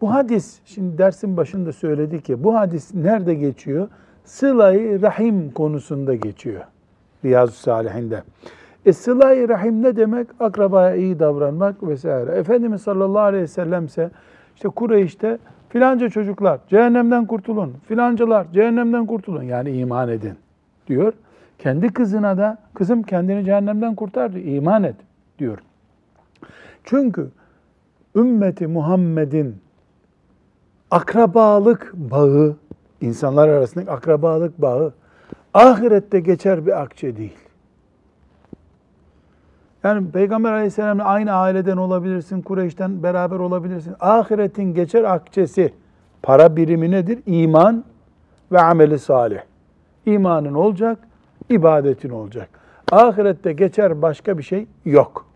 Bu 0.00 0.14
hadis, 0.14 0.60
şimdi 0.64 0.98
dersin 0.98 1.36
başında 1.36 1.72
söyledik 1.72 2.28
ya, 2.28 2.44
bu 2.44 2.54
hadis 2.54 2.94
nerede 2.94 3.34
geçiyor? 3.34 3.88
Sıla-i 4.24 5.02
Rahim 5.02 5.50
konusunda 5.50 6.14
geçiyor. 6.14 6.64
Riyazu 7.24 7.52
Salihinde. 7.52 8.22
E 8.86 8.92
sıla-i 8.92 9.48
Rahim 9.48 9.82
ne 9.82 9.96
demek? 9.96 10.26
Akrabaya 10.40 10.94
iyi 10.94 11.18
davranmak 11.18 11.82
vesaire. 11.82 12.30
Efendimiz 12.32 12.82
sallallahu 12.82 13.22
aleyhi 13.22 13.42
ve 13.42 13.48
sellem 13.48 13.84
ise 13.84 14.10
işte 14.56 14.68
Kureyş'te 14.68 15.38
filanca 15.68 16.08
çocuklar 16.08 16.60
cehennemden 16.68 17.26
kurtulun, 17.26 17.74
filancalar 17.88 18.46
cehennemden 18.52 19.06
kurtulun 19.06 19.42
yani 19.42 19.70
iman 19.70 20.08
edin 20.08 20.34
diyor. 20.86 21.12
Kendi 21.62 21.92
kızına 21.92 22.38
da 22.38 22.58
kızım 22.74 23.02
kendini 23.02 23.44
cehennemden 23.44 23.94
kurtardı, 23.94 24.38
iman 24.38 24.82
et 24.82 24.96
diyor. 25.38 25.58
Çünkü 26.84 27.30
ümmeti 28.16 28.66
Muhammed'in 28.66 29.56
akrabalık 30.90 31.92
bağı, 31.94 32.56
insanlar 33.00 33.48
arasındaki 33.48 33.90
akrabalık 33.90 34.62
bağı 34.62 34.92
ahirette 35.54 36.20
geçer 36.20 36.66
bir 36.66 36.82
akçe 36.82 37.16
değil. 37.16 37.36
Yani 39.84 40.10
Peygamber 40.10 40.52
Aleyhisselam'la 40.52 41.04
aynı 41.04 41.32
aileden 41.32 41.76
olabilirsin, 41.76 42.42
Kureyş'ten 42.42 43.02
beraber 43.02 43.36
olabilirsin. 43.36 43.94
Ahiretin 44.00 44.74
geçer 44.74 45.04
akçesi, 45.04 45.72
para 46.22 46.56
birimi 46.56 46.90
nedir? 46.90 47.18
İman 47.26 47.84
ve 48.52 48.60
ameli 48.60 48.98
salih. 48.98 49.40
İmanın 50.06 50.54
olacak, 50.54 50.98
ibadetin 51.50 52.10
olacak. 52.10 52.48
Ahirette 52.92 53.52
geçer 53.52 54.02
başka 54.02 54.38
bir 54.38 54.42
şey 54.42 54.66
yok. 54.84 55.26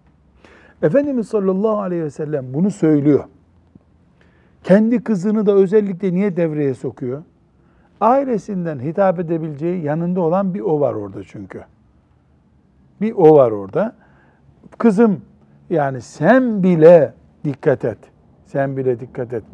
Efendimiz 0.82 1.28
sallallahu 1.28 1.80
aleyhi 1.80 2.02
ve 2.02 2.10
sellem 2.10 2.54
bunu 2.54 2.70
söylüyor. 2.70 3.24
Kendi 4.64 5.04
kızını 5.04 5.46
da 5.46 5.52
özellikle 5.52 6.14
niye 6.14 6.36
devreye 6.36 6.74
sokuyor? 6.74 7.22
Ailesinden 8.00 8.78
hitap 8.78 9.20
edebileceği 9.20 9.84
yanında 9.84 10.20
olan 10.20 10.54
bir 10.54 10.60
o 10.60 10.80
var 10.80 10.94
orada 10.94 11.24
çünkü. 11.24 11.64
Bir 13.00 13.12
o 13.12 13.36
var 13.36 13.50
orada. 13.50 13.94
Kızım 14.78 15.20
yani 15.70 16.00
sen 16.00 16.62
bile 16.62 17.14
dikkat 17.44 17.84
et. 17.84 17.98
Sen 18.46 18.76
bile 18.76 19.00
dikkat 19.00 19.32
et. 19.32 19.44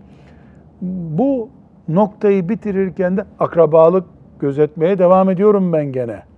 Bu 0.80 1.48
noktayı 1.88 2.48
bitirirken 2.48 3.16
de 3.16 3.24
akrabalık 3.38 4.04
gözetmeye 4.40 4.98
devam 4.98 5.30
ediyorum 5.30 5.72
ben 5.72 5.92
gene. 5.92 6.29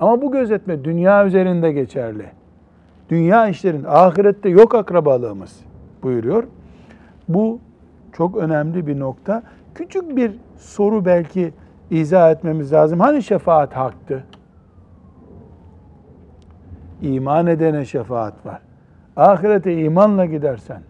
Ama 0.00 0.22
bu 0.22 0.32
gözetme 0.32 0.84
dünya 0.84 1.26
üzerinde 1.26 1.72
geçerli. 1.72 2.26
Dünya 3.08 3.48
işlerin 3.48 3.84
ahirette 3.88 4.48
yok 4.48 4.74
akrabalığımız 4.74 5.60
buyuruyor. 6.02 6.44
Bu 7.28 7.58
çok 8.12 8.36
önemli 8.36 8.86
bir 8.86 8.98
nokta. 8.98 9.42
Küçük 9.74 10.16
bir 10.16 10.32
soru 10.56 11.04
belki 11.04 11.52
izah 11.90 12.30
etmemiz 12.30 12.72
lazım. 12.72 13.00
Hani 13.00 13.22
şefaat 13.22 13.76
haktı? 13.76 14.24
İman 17.02 17.46
edene 17.46 17.84
şefaat 17.84 18.46
var. 18.46 18.60
Ahirete 19.16 19.74
imanla 19.74 20.24
gidersen 20.24 20.82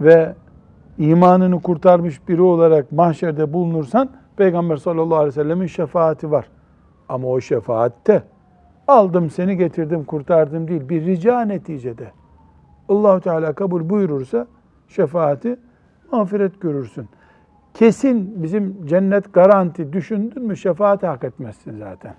ve 0.00 0.34
imanını 0.98 1.62
kurtarmış 1.62 2.28
biri 2.28 2.42
olarak 2.42 2.92
mahşerde 2.92 3.52
bulunursan 3.52 4.10
Peygamber 4.36 4.76
sallallahu 4.76 5.16
aleyhi 5.16 5.28
ve 5.28 5.42
sellemin 5.42 5.66
şefaati 5.66 6.30
var. 6.30 6.46
Ama 7.08 7.28
o 7.28 7.40
şefaatte 7.40 8.22
aldım 8.88 9.30
seni 9.30 9.56
getirdim 9.56 10.04
kurtardım 10.04 10.68
değil 10.68 10.88
bir 10.88 11.06
rica 11.06 11.40
neticede. 11.40 12.10
Allahu 12.88 13.20
Teala 13.20 13.52
kabul 13.52 13.88
buyurursa 13.90 14.46
şefaati 14.88 15.56
mağfiret 16.12 16.60
görürsün. 16.60 17.08
Kesin 17.74 18.42
bizim 18.42 18.86
cennet 18.86 19.32
garanti 19.32 19.92
düşündün 19.92 20.42
mü 20.42 20.56
şefaati 20.56 21.06
hak 21.06 21.24
etmezsin 21.24 21.78
zaten. 21.78 22.14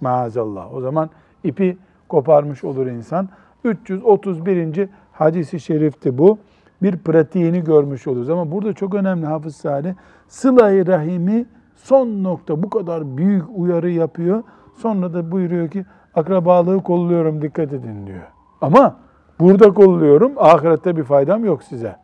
Maazallah. 0.00 0.74
O 0.74 0.80
zaman 0.80 1.10
ipi 1.44 1.78
koparmış 2.08 2.64
olur 2.64 2.86
insan. 2.86 3.28
331. 3.64 4.88
hadisi 5.12 5.60
şerifti 5.60 6.18
bu. 6.18 6.38
Bir 6.82 6.96
pratiğini 6.96 7.64
görmüş 7.64 8.06
oluruz. 8.06 8.30
Ama 8.30 8.52
burada 8.52 8.72
çok 8.72 8.94
önemli 8.94 9.26
Hafız 9.26 9.56
Salih. 9.56 9.94
Sıla-i 10.28 10.86
Rahim'i 10.86 11.46
son 11.82 12.24
nokta 12.24 12.62
bu 12.62 12.70
kadar 12.70 13.16
büyük 13.16 13.44
uyarı 13.54 13.90
yapıyor. 13.90 14.42
Sonra 14.76 15.14
da 15.14 15.30
buyuruyor 15.30 15.68
ki 15.68 15.84
akrabalığı 16.14 16.82
kolluyorum 16.82 17.42
dikkat 17.42 17.72
edin 17.72 18.06
diyor. 18.06 18.26
Ama 18.60 18.96
burada 19.40 19.74
kolluyorum 19.74 20.32
ahirette 20.36 20.96
bir 20.96 21.04
faydam 21.04 21.44
yok 21.44 21.62
size. 21.62 21.96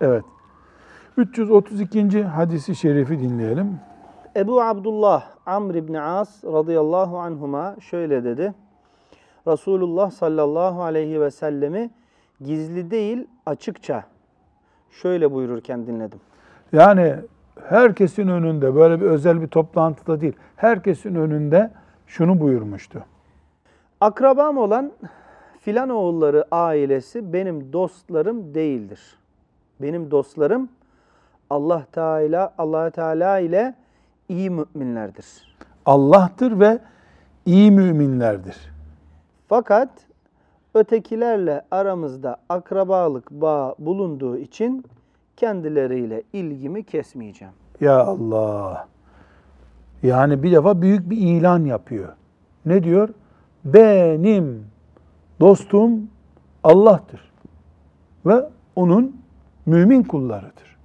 Evet. 0.00 0.24
332. 1.16 2.22
hadisi 2.22 2.74
şerifi 2.74 3.20
dinleyelim. 3.20 3.78
Ebu 4.36 4.62
Abdullah 4.62 5.24
Amr 5.46 5.74
ibn 5.74 5.94
As 5.94 6.44
radıyallahu 6.44 7.18
anhuma 7.18 7.76
şöyle 7.80 8.24
dedi. 8.24 8.54
Resulullah 9.46 10.10
sallallahu 10.10 10.82
aleyhi 10.82 11.20
ve 11.20 11.30
sellemi 11.30 11.90
gizli 12.40 12.90
değil 12.90 13.26
açıkça 13.46 14.04
şöyle 14.90 15.32
buyururken 15.32 15.86
dinledim. 15.86 16.20
Yani 16.72 17.16
herkesin 17.68 18.28
önünde 18.28 18.74
böyle 18.74 19.00
bir 19.00 19.06
özel 19.06 19.42
bir 19.42 19.46
toplantıda 19.46 20.20
değil. 20.20 20.36
Herkesin 20.56 21.14
önünde 21.14 21.70
şunu 22.06 22.40
buyurmuştu. 22.40 23.04
Akrabam 24.00 24.58
olan 24.58 24.92
filan 25.60 25.88
oğulları 25.88 26.44
ailesi 26.50 27.32
benim 27.32 27.72
dostlarım 27.72 28.54
değildir. 28.54 29.00
Benim 29.82 30.10
dostlarım 30.10 30.68
Allah 31.50 31.86
Teala 31.92 32.54
Allah 32.58 32.90
Teala 32.90 33.38
ile 33.38 33.74
iyi 34.28 34.50
müminlerdir. 34.50 35.56
Allah'tır 35.86 36.60
ve 36.60 36.78
iyi 37.46 37.70
müminlerdir. 37.70 38.56
Fakat 39.48 39.88
ötekilerle 40.74 41.62
aramızda 41.70 42.36
akrabalık 42.48 43.30
bağı 43.30 43.74
bulunduğu 43.78 44.38
için 44.38 44.84
kendileriyle 45.40 46.22
ilgimi 46.32 46.84
kesmeyeceğim. 46.84 47.54
Ya 47.80 47.98
Allah. 47.98 48.88
Yani 50.02 50.42
bir 50.42 50.52
defa 50.52 50.82
büyük 50.82 51.10
bir 51.10 51.16
ilan 51.16 51.64
yapıyor. 51.64 52.08
Ne 52.66 52.82
diyor? 52.82 53.08
Benim 53.64 54.66
dostum 55.40 56.10
Allah'tır. 56.64 57.32
Ve 58.26 58.48
onun 58.76 59.16
mümin 59.66 60.02
kullarıdır. 60.02 60.76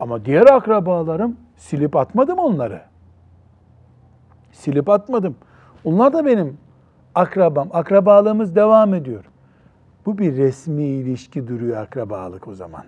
Ama 0.00 0.24
diğer 0.24 0.46
akrabalarım 0.46 1.36
silip 1.56 1.96
atmadım 1.96 2.38
onları. 2.38 2.82
Silip 4.52 4.88
atmadım. 4.88 5.36
Onlar 5.84 6.12
da 6.12 6.26
benim 6.26 6.58
akrabam. 7.14 7.68
Akrabalığımız 7.72 8.56
devam 8.56 8.94
ediyor. 8.94 9.24
Bu 10.06 10.18
bir 10.18 10.36
resmi 10.36 10.84
ilişki 10.84 11.48
duruyor 11.48 11.76
akrabalık 11.76 12.48
o 12.48 12.54
zaman. 12.54 12.84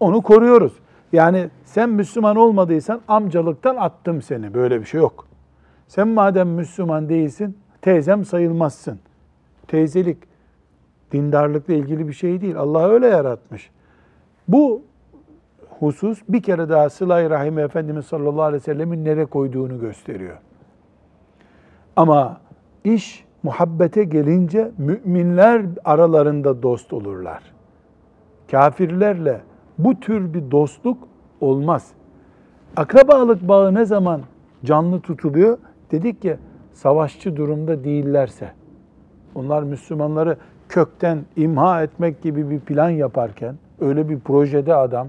Onu 0.00 0.22
koruyoruz. 0.22 0.72
Yani 1.12 1.50
sen 1.64 1.90
Müslüman 1.90 2.36
olmadıysan 2.36 3.00
amcalıktan 3.08 3.76
attım 3.76 4.22
seni. 4.22 4.54
Böyle 4.54 4.80
bir 4.80 4.84
şey 4.84 5.00
yok. 5.00 5.26
Sen 5.88 6.08
madem 6.08 6.48
Müslüman 6.48 7.08
değilsin, 7.08 7.58
teyzem 7.82 8.24
sayılmazsın. 8.24 9.00
Teyzelik 9.68 10.18
dindarlıkla 11.12 11.74
ilgili 11.74 12.08
bir 12.08 12.12
şey 12.12 12.40
değil. 12.40 12.56
Allah 12.56 12.88
öyle 12.88 13.06
yaratmış. 13.06 13.70
Bu 14.48 14.82
husus 15.78 16.22
bir 16.28 16.42
kere 16.42 16.68
daha 16.68 16.90
Sıla-i 16.90 17.30
Rahim 17.30 17.58
Efendimiz 17.58 18.06
sallallahu 18.06 18.42
aleyhi 18.42 18.62
ve 18.62 18.64
sellemin 18.64 19.04
nereye 19.04 19.26
koyduğunu 19.26 19.80
gösteriyor. 19.80 20.36
Ama 21.96 22.40
iş 22.84 23.24
muhabbete 23.42 24.04
gelince 24.04 24.70
müminler 24.78 25.62
aralarında 25.84 26.62
dost 26.62 26.92
olurlar. 26.92 27.42
Kafirlerle 28.50 29.40
bu 29.78 30.00
tür 30.00 30.34
bir 30.34 30.50
dostluk 30.50 30.98
olmaz. 31.40 31.90
Akrabalık 32.76 33.48
bağı 33.48 33.74
ne 33.74 33.84
zaman 33.84 34.20
canlı 34.64 35.00
tutuluyor? 35.00 35.58
Dedik 35.90 36.22
ki 36.22 36.36
savaşçı 36.72 37.36
durumda 37.36 37.84
değillerse, 37.84 38.52
onlar 39.34 39.62
Müslümanları 39.62 40.36
kökten 40.68 41.18
imha 41.36 41.82
etmek 41.82 42.22
gibi 42.22 42.50
bir 42.50 42.60
plan 42.60 42.90
yaparken, 42.90 43.54
öyle 43.80 44.08
bir 44.08 44.20
projede 44.20 44.74
adam, 44.74 45.08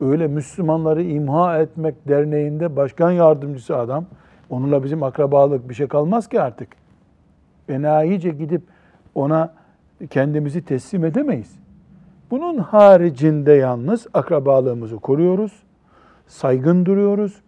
öyle 0.00 0.26
Müslümanları 0.26 1.02
imha 1.02 1.58
etmek 1.58 2.08
derneğinde 2.08 2.76
başkan 2.76 3.10
yardımcısı 3.10 3.76
adam, 3.76 4.04
onunla 4.50 4.84
bizim 4.84 5.02
akrabalık 5.02 5.68
bir 5.68 5.74
şey 5.74 5.86
kalmaz 5.86 6.28
ki 6.28 6.40
artık. 6.40 6.68
Enayice 7.68 8.30
gidip 8.30 8.62
ona 9.14 9.54
kendimizi 10.10 10.64
teslim 10.64 11.04
edemeyiz. 11.04 11.67
Bunun 12.30 12.58
haricinde 12.58 13.52
yalnız 13.52 14.06
akrabalığımızı 14.14 14.96
koruyoruz, 14.96 15.52
saygın 16.26 16.86
duruyoruz. 16.86 17.40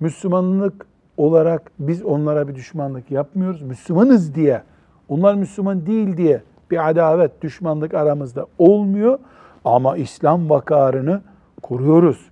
Müslümanlık 0.00 0.86
olarak 1.16 1.72
biz 1.78 2.02
onlara 2.02 2.48
bir 2.48 2.54
düşmanlık 2.54 3.10
yapmıyoruz. 3.10 3.62
Müslümanız 3.62 4.34
diye, 4.34 4.62
onlar 5.08 5.34
Müslüman 5.34 5.86
değil 5.86 6.16
diye 6.16 6.42
bir 6.70 6.88
adavet, 6.90 7.42
düşmanlık 7.42 7.94
aramızda 7.94 8.46
olmuyor. 8.58 9.18
Ama 9.64 9.96
İslam 9.96 10.50
vakarını 10.50 11.20
koruyoruz. 11.62 12.30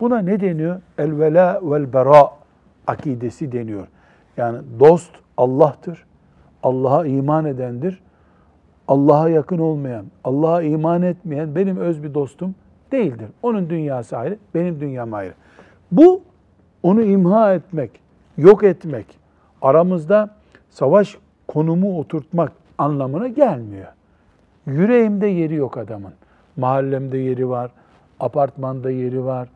Buna 0.00 0.18
ne 0.18 0.40
deniyor? 0.40 0.80
El 0.98 1.18
vela 1.18 1.60
vel 1.62 1.92
bera 1.92 2.30
akidesi 2.86 3.52
deniyor. 3.52 3.86
Yani 4.36 4.58
dost 4.80 5.10
Allah'tır. 5.36 6.06
Allah'a 6.62 7.06
iman 7.06 7.44
edendir. 7.44 8.00
Allah'a 8.88 9.28
yakın 9.28 9.58
olmayan, 9.58 10.06
Allah'a 10.24 10.62
iman 10.62 11.02
etmeyen 11.02 11.54
benim 11.54 11.76
öz 11.76 12.02
bir 12.02 12.14
dostum 12.14 12.54
değildir. 12.92 13.28
Onun 13.42 13.70
dünyası 13.70 14.16
ayrı, 14.16 14.38
benim 14.54 14.80
dünyam 14.80 15.14
ayrı. 15.14 15.34
Bu 15.92 16.22
onu 16.82 17.02
imha 17.02 17.54
etmek, 17.54 17.90
yok 18.36 18.64
etmek, 18.64 19.06
aramızda 19.62 20.30
savaş 20.70 21.18
konumu 21.48 21.98
oturtmak 21.98 22.52
anlamına 22.78 23.28
gelmiyor. 23.28 23.86
Yüreğimde 24.66 25.26
yeri 25.26 25.54
yok 25.54 25.78
adamın. 25.78 26.12
Mahallemde 26.56 27.18
yeri 27.18 27.48
var, 27.48 27.70
apartmanda 28.20 28.90
yeri 28.90 29.24
var. 29.24 29.48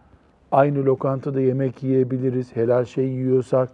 Aynı 0.53 0.85
lokantada 0.85 1.41
yemek 1.41 1.83
yiyebiliriz, 1.83 2.57
helal 2.57 2.85
şey 2.85 3.09
yiyorsak, 3.09 3.71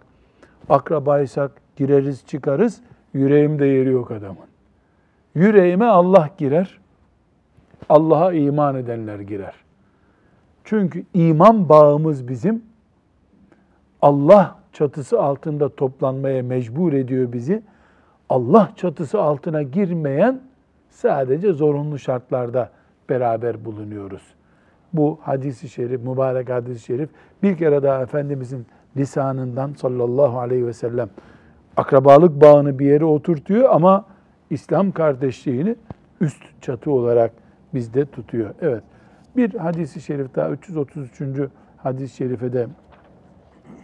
akrabaysak 0.69 1.51
gireriz 1.75 2.25
çıkarız. 2.27 2.81
Yüreğimde 3.13 3.65
yeri 3.65 3.89
yok 3.89 4.11
adamın. 4.11 4.44
Yüreğime 5.35 5.85
Allah 5.85 6.29
girer. 6.37 6.79
Allah'a 7.89 8.33
iman 8.33 8.75
edenler 8.75 9.19
girer. 9.19 9.53
Çünkü 10.63 11.03
iman 11.13 11.69
bağımız 11.69 12.27
bizim 12.27 12.63
Allah 14.01 14.55
çatısı 14.73 15.21
altında 15.21 15.69
toplanmaya 15.69 16.43
mecbur 16.43 16.93
ediyor 16.93 17.33
bizi. 17.33 17.63
Allah 18.29 18.71
çatısı 18.75 19.21
altına 19.21 19.61
girmeyen 19.61 20.41
sadece 20.89 21.53
zorunlu 21.53 21.99
şartlarda 21.99 22.69
beraber 23.09 23.65
bulunuyoruz. 23.65 24.21
Bu 24.93 25.19
hadisi 25.21 25.69
şerif, 25.69 26.01
mübarek 26.03 26.49
hadisi 26.49 26.85
şerif 26.85 27.09
bir 27.43 27.57
kere 27.57 27.83
daha 27.83 28.01
Efendimizin 28.01 28.65
lisanından 28.97 29.73
sallallahu 29.73 30.39
aleyhi 30.39 30.67
ve 30.67 30.73
sellem 30.73 31.09
akrabalık 31.77 32.41
bağını 32.41 32.79
bir 32.79 32.85
yere 32.85 33.05
oturtuyor 33.05 33.69
ama 33.69 34.05
İslam 34.49 34.91
kardeşliğini 34.91 35.75
üst 36.21 36.43
çatı 36.61 36.91
olarak 36.91 37.31
bizde 37.73 38.05
tutuyor. 38.05 38.49
Evet. 38.61 38.83
Bir 39.37 39.53
hadisi 39.53 40.01
şerif 40.01 40.35
daha 40.35 40.49
333. 40.49 41.21
hadis-i 41.77 42.15
şerife 42.15 42.53
de 42.53 42.67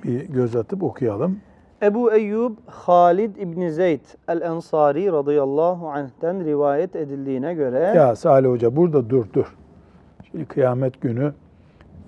bir 0.04 0.30
göz 0.30 0.56
atıp 0.56 0.84
okuyalım. 0.84 1.40
Ebu 1.82 2.14
Eyyub 2.14 2.58
Halid 2.66 3.36
İbni 3.36 3.72
Zeyd 3.72 4.02
el-Ensari 4.28 5.12
radıyallahu 5.12 5.90
anh'ten 5.90 6.46
rivayet 6.46 6.96
edildiğine 6.96 7.54
göre 7.54 7.80
Ya 7.80 8.16
Salih 8.16 8.50
Hoca 8.50 8.76
burada 8.76 9.10
dur 9.10 9.26
dur. 9.34 9.56
Şimdi 10.32 10.46
kıyamet 10.46 11.02
günü 11.02 11.34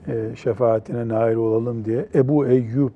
e, 0.08 0.36
şefaatine 0.36 1.08
nail 1.08 1.36
olalım 1.36 1.86
diye 1.86 2.06
Ebu 2.16 2.48
Eyyub 2.48 2.92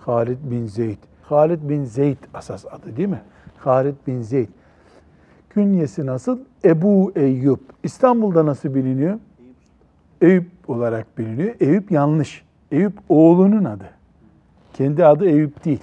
Halid 0.00 0.38
bin 0.42 0.66
Zeyd. 0.66 0.98
Halid 1.22 1.68
bin 1.68 1.84
Zeyd 1.84 2.18
asas 2.34 2.66
adı 2.66 2.96
değil 2.96 3.08
mi? 3.08 3.22
Halid 3.58 3.96
bin 4.06 4.22
Zeyd. 4.22 4.48
Künyesi 5.54 6.06
nasıl? 6.06 6.38
Ebu 6.64 7.12
Eyyub. 7.16 7.58
İstanbul'da 7.82 8.46
nasıl 8.46 8.74
biliniyor? 8.74 9.18
Eyüp 10.20 10.46
olarak 10.68 11.18
biliniyor. 11.18 11.54
Eyüp 11.60 11.90
yanlış. 11.90 12.44
Eyüp 12.70 12.92
oğlunun 13.08 13.64
adı. 13.64 13.90
Kendi 14.72 15.04
adı 15.04 15.26
Eyüp 15.26 15.64
değil. 15.64 15.82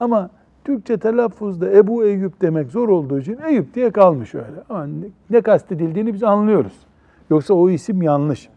Ama 0.00 0.30
Türkçe 0.64 0.96
telaffuzda 0.96 1.70
Ebu 1.72 2.04
Eyyub 2.04 2.32
demek 2.40 2.70
zor 2.70 2.88
olduğu 2.88 3.18
için 3.18 3.38
Eyüp 3.48 3.74
diye 3.74 3.90
kalmış 3.90 4.34
öyle. 4.34 4.62
Ama 4.68 4.86
ne, 4.86 5.06
ne 5.30 5.40
kastedildiğini 5.40 6.14
biz 6.14 6.22
anlıyoruz. 6.22 6.86
Yoksa 7.30 7.54
o 7.54 7.70
isim 7.70 8.02
yanlış. 8.02 8.48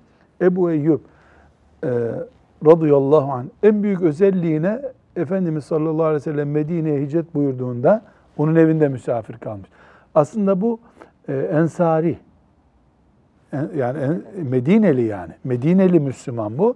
Ebu 0.42 0.72
Eyyub 0.72 1.00
e, 1.84 1.90
radıyallahu 2.66 3.32
anh 3.32 3.46
en 3.64 3.84
büyük 3.84 4.02
özelliğine 4.02 4.82
Efendimiz 5.16 5.66
sallallahu 5.66 6.04
aleyhi 6.04 6.16
ve 6.16 6.20
sellem 6.20 6.52
Medine'ye 6.52 7.02
hicret 7.02 7.36
buyurduğunda 7.36 8.02
onun 8.38 8.56
evinde 8.56 8.88
misafir 8.88 9.34
kalmış. 9.34 9.70
Aslında 10.16 10.62
bu 10.62 10.80
e, 11.28 11.34
ensari, 11.34 12.18
en, 13.54 13.70
yani 13.76 14.00
en, 14.00 14.46
Medineli 14.46 15.04
yani. 15.04 15.34
Medineli 15.44 16.00
Müslüman 16.00 16.58
bu. 16.58 16.76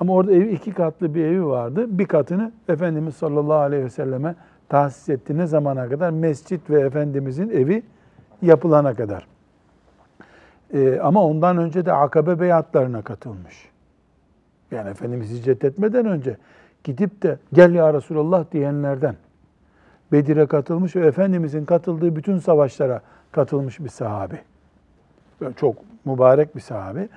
Ama 0.00 0.12
orada 0.12 0.32
ev, 0.32 0.46
iki 0.46 0.72
katlı 0.72 1.14
bir 1.14 1.24
evi 1.24 1.46
vardı. 1.46 1.98
Bir 1.98 2.06
katını 2.06 2.52
Efendimiz 2.68 3.14
sallallahu 3.14 3.58
aleyhi 3.58 3.84
ve 3.84 3.90
selleme 3.90 4.34
tahsis 4.68 5.08
etti. 5.08 5.38
Ne 5.38 5.46
zamana 5.46 5.88
kadar? 5.88 6.10
Mescit 6.10 6.70
ve 6.70 6.80
Efendimizin 6.80 7.50
evi 7.50 7.82
yapılana 8.42 8.94
kadar. 8.94 9.26
Ee, 10.74 10.98
ama 11.02 11.24
ondan 11.24 11.58
önce 11.58 11.86
de 11.86 11.92
akabe 11.92 12.40
beyatlarına 12.40 13.02
katılmış. 13.02 13.68
Yani 14.70 14.90
Efendimiz 14.90 15.30
hicret 15.30 15.64
etmeden 15.64 16.06
önce 16.06 16.36
gidip 16.84 17.22
de 17.22 17.38
gel 17.52 17.74
ya 17.74 17.94
Resulallah 17.94 18.44
diyenlerden. 18.52 19.16
Bedir'e 20.11 20.45
katılmış 20.45 20.95
ve 20.95 21.07
Efendimizin 21.07 21.65
katıldığı 21.65 22.15
bütün 22.15 22.37
savaşlara 22.37 23.01
katılmış 23.31 23.79
bir 23.79 23.89
sahabi. 23.89 24.39
Böyle 25.41 25.53
çok 25.53 25.75
mübarek 26.05 26.55
bir 26.55 26.61
sahabi. 26.61 27.09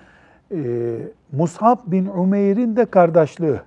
e, 0.55 0.99
Mus'ab 1.33 1.79
bin 1.87 2.07
Umeyr'in 2.07 2.77
de 2.77 2.85
kardeşliği. 2.85 3.61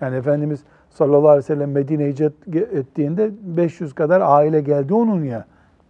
Yani 0.00 0.16
Efendimiz 0.16 0.60
sallallahu 0.90 1.28
aleyhi 1.28 1.38
ve 1.38 1.54
sellem 1.54 1.72
Medine'ye 1.72 2.08
hicret 2.08 2.32
ettiğinde 2.54 3.30
500 3.42 3.94
kadar 3.94 4.20
aile 4.24 4.60
geldi 4.60 4.94
onun 4.94 5.24
ya 5.24 5.44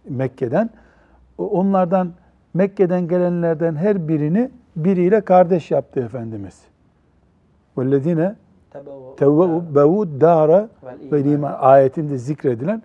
Mekke'den. 0.09 0.69
Onlardan 1.37 2.11
Mekke'den 2.53 3.07
gelenlerden 3.07 3.75
her 3.75 4.07
birini 4.07 4.49
biriyle 4.75 5.21
kardeş 5.21 5.71
yaptı 5.71 5.99
Efendimiz. 5.99 6.61
وَالَّذ۪ينَ 7.77 8.35
Tevvevud 9.16 10.20
dâre 10.20 10.68
ve 11.12 11.24
liman 11.24 11.56
ayetinde 11.58 12.18
zikredilen 12.18 12.82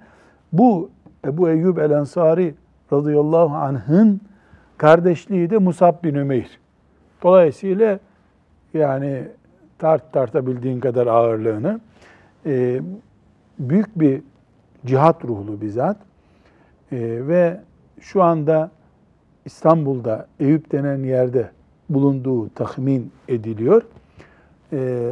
bu 0.54 0.90
Ebu 1.26 1.50
Eyyub 1.50 1.78
el 1.78 1.92
Ensari 1.92 2.56
radıyallahu 2.94 3.56
anh'ın 3.56 4.22
kardeşliği 4.78 5.50
de 5.50 5.58
Musab 5.58 6.04
bin 6.04 6.16
Ümeyr. 6.16 6.60
Dolayısıyla 7.24 8.00
yani 8.74 9.24
tart 9.80 10.14
tartabildiğin 10.14 10.80
kadar 10.80 11.08
ağırlığını 11.08 11.80
e, 12.46 12.82
büyük 13.60 14.00
bir 14.00 14.22
cihat 14.86 15.26
ruhlu 15.26 15.62
bir 15.62 15.70
zat 15.70 15.98
e, 16.92 16.98
ve 17.28 17.60
şu 18.00 18.24
anda 18.24 18.72
İstanbul'da 19.46 20.28
Eyüp 20.40 20.72
denen 20.72 21.04
yerde 21.04 21.50
bulunduğu 21.90 22.50
tahmin 22.50 23.12
ediliyor. 23.28 23.82
E, 24.74 25.12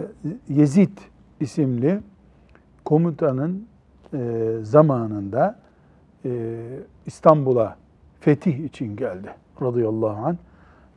Yezid 0.50 0.98
isimli 1.40 2.00
komutanın 2.86 3.68
e, 4.14 4.52
zamanında 4.62 5.60
e, 6.26 6.60
İstanbul'a 7.06 7.76
fetih 8.20 8.60
için 8.60 8.96
geldi 8.96 9.30
radıyallahu 9.62 10.26
anh 10.26 10.38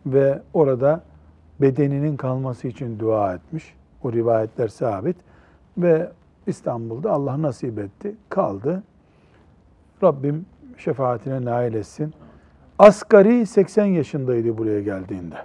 ve 0.06 0.42
orada 0.54 1.02
bedeninin 1.60 2.16
kalması 2.16 2.68
için 2.68 2.98
dua 2.98 3.34
etmiş. 3.34 3.74
O 4.02 4.12
rivayetler 4.12 4.68
sabit 4.68 5.16
ve 5.78 6.10
İstanbul'da 6.46 7.12
Allah 7.12 7.42
nasip 7.42 7.78
etti, 7.78 8.16
kaldı. 8.28 8.82
Rabbim 10.02 10.46
şefaatine 10.76 11.44
nail 11.44 11.74
etsin. 11.74 12.14
Asgari 12.78 13.46
80 13.46 13.84
yaşındaydı 13.86 14.58
buraya 14.58 14.82
geldiğinde. 14.82 15.36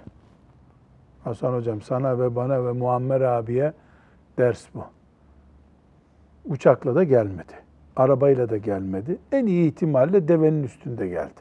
Hasan 1.24 1.52
hocam 1.52 1.82
sana 1.82 2.18
ve 2.18 2.36
bana 2.36 2.66
ve 2.66 2.72
Muammer 2.72 3.20
abiye 3.20 3.72
ders 4.38 4.66
bu. 4.74 4.84
Uçakla 6.44 6.94
da 6.94 7.04
gelmedi. 7.04 7.52
Arabayla 7.96 8.50
da 8.50 8.56
gelmedi. 8.56 9.18
En 9.32 9.46
iyi 9.46 9.68
ihtimalle 9.68 10.28
devenin 10.28 10.62
üstünde 10.62 11.08
geldi. 11.08 11.40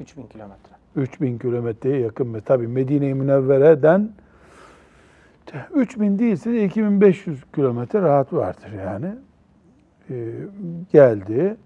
3000 0.00 0.26
kilometre. 0.26 0.72
3000 0.96 1.38
kilometreye 1.38 2.00
yakın 2.00 2.40
tabi 2.40 2.68
Medine-i 2.68 3.14
Münevvere'den 3.14 4.10
3000 5.74 6.18
değilse 6.18 6.52
de 6.52 6.64
2500 6.64 7.44
kilometre 7.54 8.02
rahat 8.02 8.32
vardır 8.32 8.72
yani. 8.72 9.14
Ee, 10.10 10.32
geldi. 10.92 11.56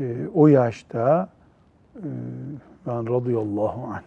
Ee, 0.00 0.16
o 0.34 0.46
yaşta 0.46 1.28
e, 1.96 2.08
ben 2.86 3.08
radıyallahu 3.08 3.86
anh. 3.86 4.02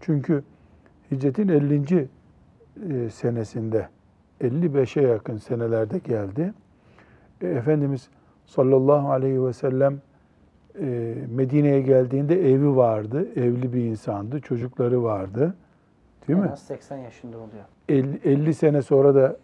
Çünkü 0.00 0.42
hicretin 1.10 1.48
50. 1.48 2.08
E, 2.90 3.10
senesinde 3.10 3.88
55'e 4.40 5.02
yakın 5.02 5.36
senelerde 5.36 5.98
geldi. 5.98 6.52
E, 7.40 7.48
Efendimiz 7.48 8.08
sallallahu 8.46 9.10
aleyhi 9.10 9.44
ve 9.44 9.52
sellem 9.52 10.00
e, 10.80 11.14
Medine'ye 11.34 11.80
geldiğinde 11.80 12.50
evi 12.50 12.76
vardı. 12.76 13.28
Evli 13.36 13.72
bir 13.72 13.80
insandı. 13.80 14.40
Çocukları 14.40 15.02
vardı. 15.02 15.54
Değil 16.28 16.38
en 16.38 16.44
mi? 16.44 16.50
az 16.52 16.62
80 16.62 16.96
yaşında 16.96 17.36
oluyor. 17.36 17.64
50, 17.88 18.20
50 18.24 18.54
sene 18.54 18.82
sonra 18.82 19.14
da 19.14 19.36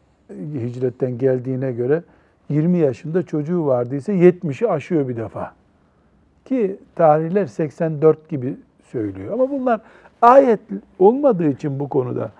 hicretten 0.54 1.18
geldiğine 1.18 1.72
göre 1.72 2.02
20 2.48 2.78
yaşında 2.78 3.22
çocuğu 3.22 3.66
vardıysa 3.66 4.12
70'i 4.12 4.68
aşıyor 4.68 5.08
bir 5.08 5.16
defa. 5.16 5.54
Ki 6.44 6.76
tarihler 6.94 7.46
84 7.46 8.28
gibi 8.28 8.56
söylüyor. 8.82 9.32
Ama 9.32 9.50
bunlar 9.50 9.80
ayet 10.22 10.60
olmadığı 10.98 11.48
için 11.48 11.80
bu 11.80 11.88
konuda 11.88 12.30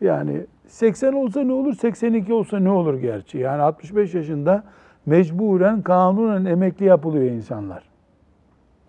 yani 0.00 0.46
80 0.66 1.12
olsa 1.12 1.40
ne 1.40 1.52
olur, 1.52 1.74
82 1.74 2.32
olsa 2.32 2.58
ne 2.58 2.70
olur 2.70 2.94
gerçi. 2.94 3.38
Yani 3.38 3.62
65 3.62 4.14
yaşında 4.14 4.64
mecburen 5.06 5.82
kanunen 5.82 6.44
emekli 6.44 6.86
yapılıyor 6.86 7.24
insanlar. 7.24 7.82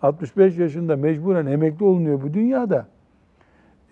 65 0.02 0.58
yaşında 0.58 0.96
mecburen 0.96 1.46
emekli 1.46 1.84
olunuyor 1.84 2.22
bu 2.22 2.34
dünyada. 2.34 2.86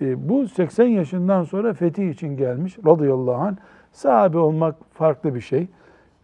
E, 0.00 0.28
bu 0.28 0.48
80 0.48 0.86
yaşından 0.86 1.42
sonra 1.42 1.74
fetih 1.74 2.10
için 2.10 2.36
gelmiş 2.36 2.78
radıyallahu 2.86 3.34
anh. 3.34 3.56
Sahabe 3.92 4.38
olmak 4.38 4.74
farklı 4.92 5.34
bir 5.34 5.40
şey. 5.40 5.68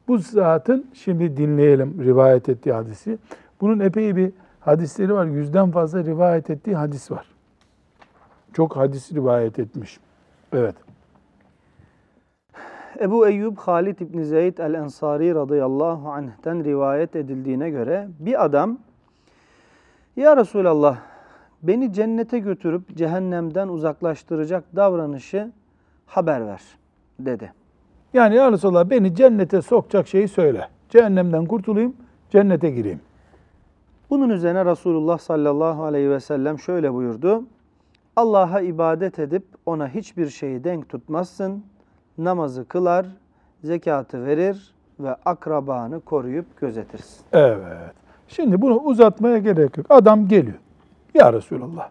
Bu 0.09 0.19
zatın 0.19 0.87
şimdi 0.95 1.37
dinleyelim 1.37 2.05
rivayet 2.05 2.49
ettiği 2.49 2.73
hadisi. 2.73 3.19
Bunun 3.61 3.81
epey 3.81 4.17
bir 4.17 4.33
hadisleri 4.61 5.15
var. 5.15 5.27
Yüzden 5.27 5.71
fazla 5.71 6.05
rivayet 6.05 6.51
ettiği 6.51 6.77
hadis 6.77 7.11
var. 7.11 7.38
Çok 8.53 8.77
hadis 8.77 9.13
rivayet 9.13 9.59
etmiş. 9.59 10.01
Evet. 10.53 10.75
Ebu 13.01 13.29
Eyyub 13.29 13.57
Halid 13.57 13.99
İbni 13.99 14.25
Zeyd 14.25 14.59
el-Ensari 14.59 15.35
radıyallahu 15.35 16.09
anh'ten 16.09 16.65
rivayet 16.65 17.17
edildiğine 17.17 17.71
göre 17.71 18.09
bir 18.19 18.45
adam 18.45 18.79
Ya 20.17 20.37
Resulallah 20.37 20.99
beni 21.63 21.93
cennete 21.93 22.39
götürüp 22.39 22.97
cehennemden 22.97 23.69
uzaklaştıracak 23.69 24.65
davranışı 24.77 25.53
haber 26.07 26.47
ver 26.47 26.61
dedi. 27.21 27.53
Yani 28.15 28.35
ya 28.35 28.53
Resulallah 28.53 28.91
beni 28.91 29.15
cennete 29.15 29.63
sokacak 29.63 30.09
şeyi 30.09 30.29
söyle. 30.29 30.69
Cehennemden 30.89 31.47
kurtulayım, 31.47 31.97
cennete 32.31 32.71
gireyim. 32.71 33.01
Bunun 34.11 34.31
üzerine 34.31 34.65
Resulullah 34.65 35.19
sallallahu 35.19 35.85
aleyhi 35.85 36.11
ve 36.11 36.21
sellem 36.21 36.59
şöyle 36.59 36.95
buyurdu. 36.95 37.45
Allah'a 38.19 38.61
ibadet 38.61 39.19
edip 39.19 39.45
ona 39.67 39.89
hiçbir 39.89 40.29
şeyi 40.29 40.65
denk 40.65 40.89
tutmazsın. 40.89 41.65
Namazı 42.19 42.69
kılar, 42.69 43.07
zekatı 43.65 44.27
verir 44.27 44.75
ve 45.01 45.15
akrabanı 45.25 46.01
koruyup 46.01 46.61
gözetirsin. 46.61 47.25
Evet. 47.33 47.93
Şimdi 48.29 48.61
bunu 48.63 48.75
uzatmaya 48.75 49.39
gerek 49.39 49.77
yok. 49.77 49.87
Adam 49.91 50.29
geliyor. 50.29 50.59
Ya 51.15 51.33
Resulallah. 51.33 51.91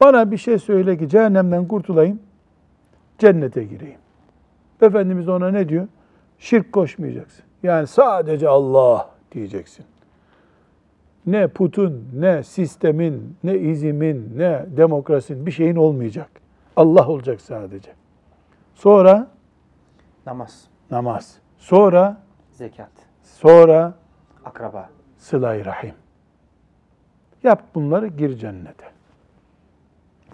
Bana 0.00 0.30
bir 0.30 0.36
şey 0.36 0.58
söyle 0.58 0.98
ki 0.98 1.08
cehennemden 1.08 1.68
kurtulayım, 1.68 2.20
cennete 3.18 3.64
gireyim. 3.64 3.98
Efendimiz 4.82 5.28
ona 5.28 5.50
ne 5.50 5.68
diyor? 5.68 5.88
Şirk 6.38 6.72
koşmayacaksın. 6.72 7.44
Yani 7.62 7.86
sadece 7.86 8.48
Allah 8.48 9.10
diyeceksin. 9.32 9.84
Ne 11.26 11.48
putun, 11.48 12.04
ne 12.14 12.42
sistemin, 12.42 13.36
ne 13.44 13.58
izimin, 13.58 14.32
ne 14.36 14.66
demokrasinin 14.76 15.46
bir 15.46 15.50
şeyin 15.50 15.76
olmayacak. 15.76 16.30
Allah 16.76 17.08
olacak 17.08 17.40
sadece. 17.40 17.90
Sonra 18.74 19.28
Namaz, 20.26 20.64
namaz. 20.90 21.38
Sonra 21.58 22.22
zekat, 22.52 22.90
sonra 23.22 23.94
akraba. 24.44 24.88
sıla-i 25.18 25.64
rahim. 25.64 25.94
Yap 27.42 27.62
bunları 27.74 28.06
gir 28.06 28.36
cennete. 28.36 28.86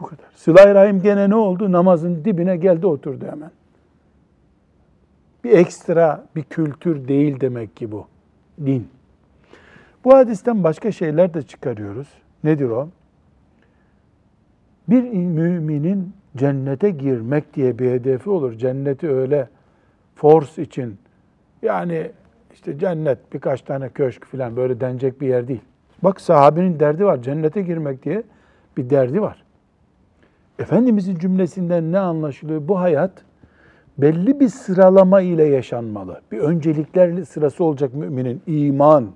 Bu 0.01 0.07
kadar. 0.07 0.27
Sıla-i 0.35 0.75
rahim 0.75 1.03
gene 1.03 1.31
ne 1.31 1.35
oldu? 1.35 1.73
Namazın 1.73 2.25
dibine 2.25 2.57
geldi 2.57 2.87
oturdu 2.87 3.27
hemen. 3.31 3.51
Bir 5.45 5.51
ekstra 5.51 6.25
bir 6.37 6.43
kültür 6.43 7.09
değil 7.09 7.41
demek 7.41 7.77
ki 7.77 7.93
bu. 7.93 8.07
Din. 8.67 8.89
Bu 10.05 10.15
hadisten 10.15 10.65
başka 10.65 10.93
şeyler 10.93 11.35
de 11.35 11.43
çıkarıyoruz. 11.43 12.09
Nedir 12.45 12.69
o? 12.69 12.89
Bir 14.89 15.03
müminin 15.13 16.13
cennete 16.37 16.91
girmek 16.91 17.55
diye 17.55 17.79
bir 17.79 17.91
hedefi 17.91 18.31
olur. 18.31 18.53
Cenneti 18.53 19.11
öyle 19.11 19.49
force 20.15 20.63
için 20.63 20.99
yani 21.63 22.11
işte 22.53 22.79
cennet 22.79 23.19
birkaç 23.33 23.63
tane 23.63 23.89
köşk 23.89 24.25
falan 24.25 24.57
böyle 24.57 24.81
denecek 24.81 25.21
bir 25.21 25.29
yer 25.29 25.49
değil. 25.49 25.61
Bak 26.03 26.21
sahabenin 26.21 26.81
derdi 26.81 27.05
var. 27.05 27.23
Cennete 27.23 27.63
girmek 27.63 28.05
diye 28.05 28.23
bir 28.77 28.91
derdi 28.91 29.23
var. 29.23 29.45
Efendimizin 30.59 31.19
cümlesinden 31.19 31.93
ne 31.93 31.99
anlaşılıyor? 31.99 32.69
Bu 32.69 32.81
hayat 32.81 33.13
belli 33.99 34.41
bir 34.41 34.49
sıralama 34.49 35.21
ile 35.21 35.45
yaşanmalı. 35.45 36.21
Bir 36.33 36.39
öncelikler 36.39 37.25
sırası 37.25 37.65
olacak 37.65 37.95
müminin. 37.95 38.43
İman, 38.47 39.11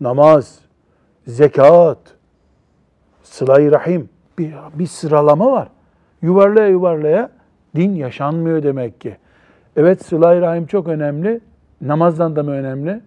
namaz, 0.00 0.58
zekat, 1.26 1.98
sıla-i 3.22 3.70
rahim. 3.70 4.08
Bir, 4.38 4.54
bir 4.74 4.86
sıralama 4.86 5.52
var. 5.52 5.68
Yuvarlaya 6.22 6.68
yuvarlaya 6.68 7.30
din 7.76 7.94
yaşanmıyor 7.94 8.62
demek 8.62 9.00
ki. 9.00 9.16
Evet 9.76 10.04
sıla-i 10.04 10.40
rahim 10.40 10.66
çok 10.66 10.88
önemli. 10.88 11.40
Namazdan 11.80 12.36
da 12.36 12.42
mı 12.42 12.50
önemli? 12.50 13.00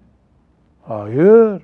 Hayır. 0.84 1.62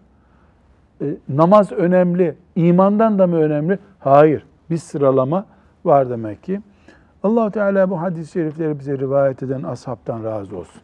E, 1.01 1.05
namaz 1.29 1.71
önemli. 1.71 2.35
İmandan 2.55 3.19
da 3.19 3.27
mı 3.27 3.35
önemli? 3.35 3.79
Hayır. 3.99 4.45
Bir 4.69 4.77
sıralama 4.77 5.45
var 5.85 6.09
demek 6.09 6.43
ki. 6.43 6.61
allah 7.23 7.49
Teala 7.49 7.89
bu 7.89 8.01
hadis-i 8.01 8.31
şerifleri 8.31 8.79
bize 8.79 8.97
rivayet 8.97 9.43
eden 9.43 9.63
ashabtan 9.63 10.23
razı 10.23 10.57
olsun. 10.57 10.81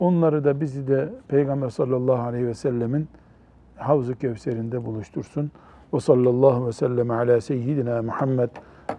Onları 0.00 0.44
da 0.44 0.60
bizi 0.60 0.88
de 0.88 1.08
Peygamber 1.28 1.70
sallallahu 1.70 2.22
aleyhi 2.22 2.46
ve 2.46 2.54
sellemin 2.54 3.08
Havz-ı 3.76 4.18
Kevser'inde 4.18 4.84
buluştursun. 4.84 5.50
Ve 5.94 6.00
sallallahu 6.00 6.66
ve 6.66 6.72
sellem 6.72 7.10
ala 7.10 7.40
seyyidina 7.40 8.02
Muhammed 8.02 8.50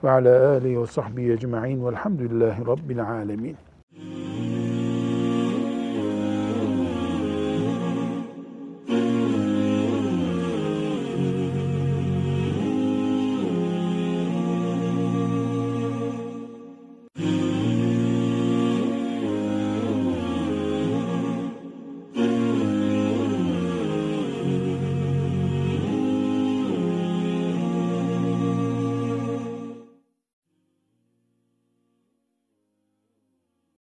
ve 0.03 0.11
ala 0.11 0.49
alihi 0.49 0.81
ve 0.81 0.87
sahbihi 0.87 1.31
ecma'in 1.31 1.85
velhamdülillahi 1.85 2.67
rabbil 2.67 3.03
alemin. 3.03 3.57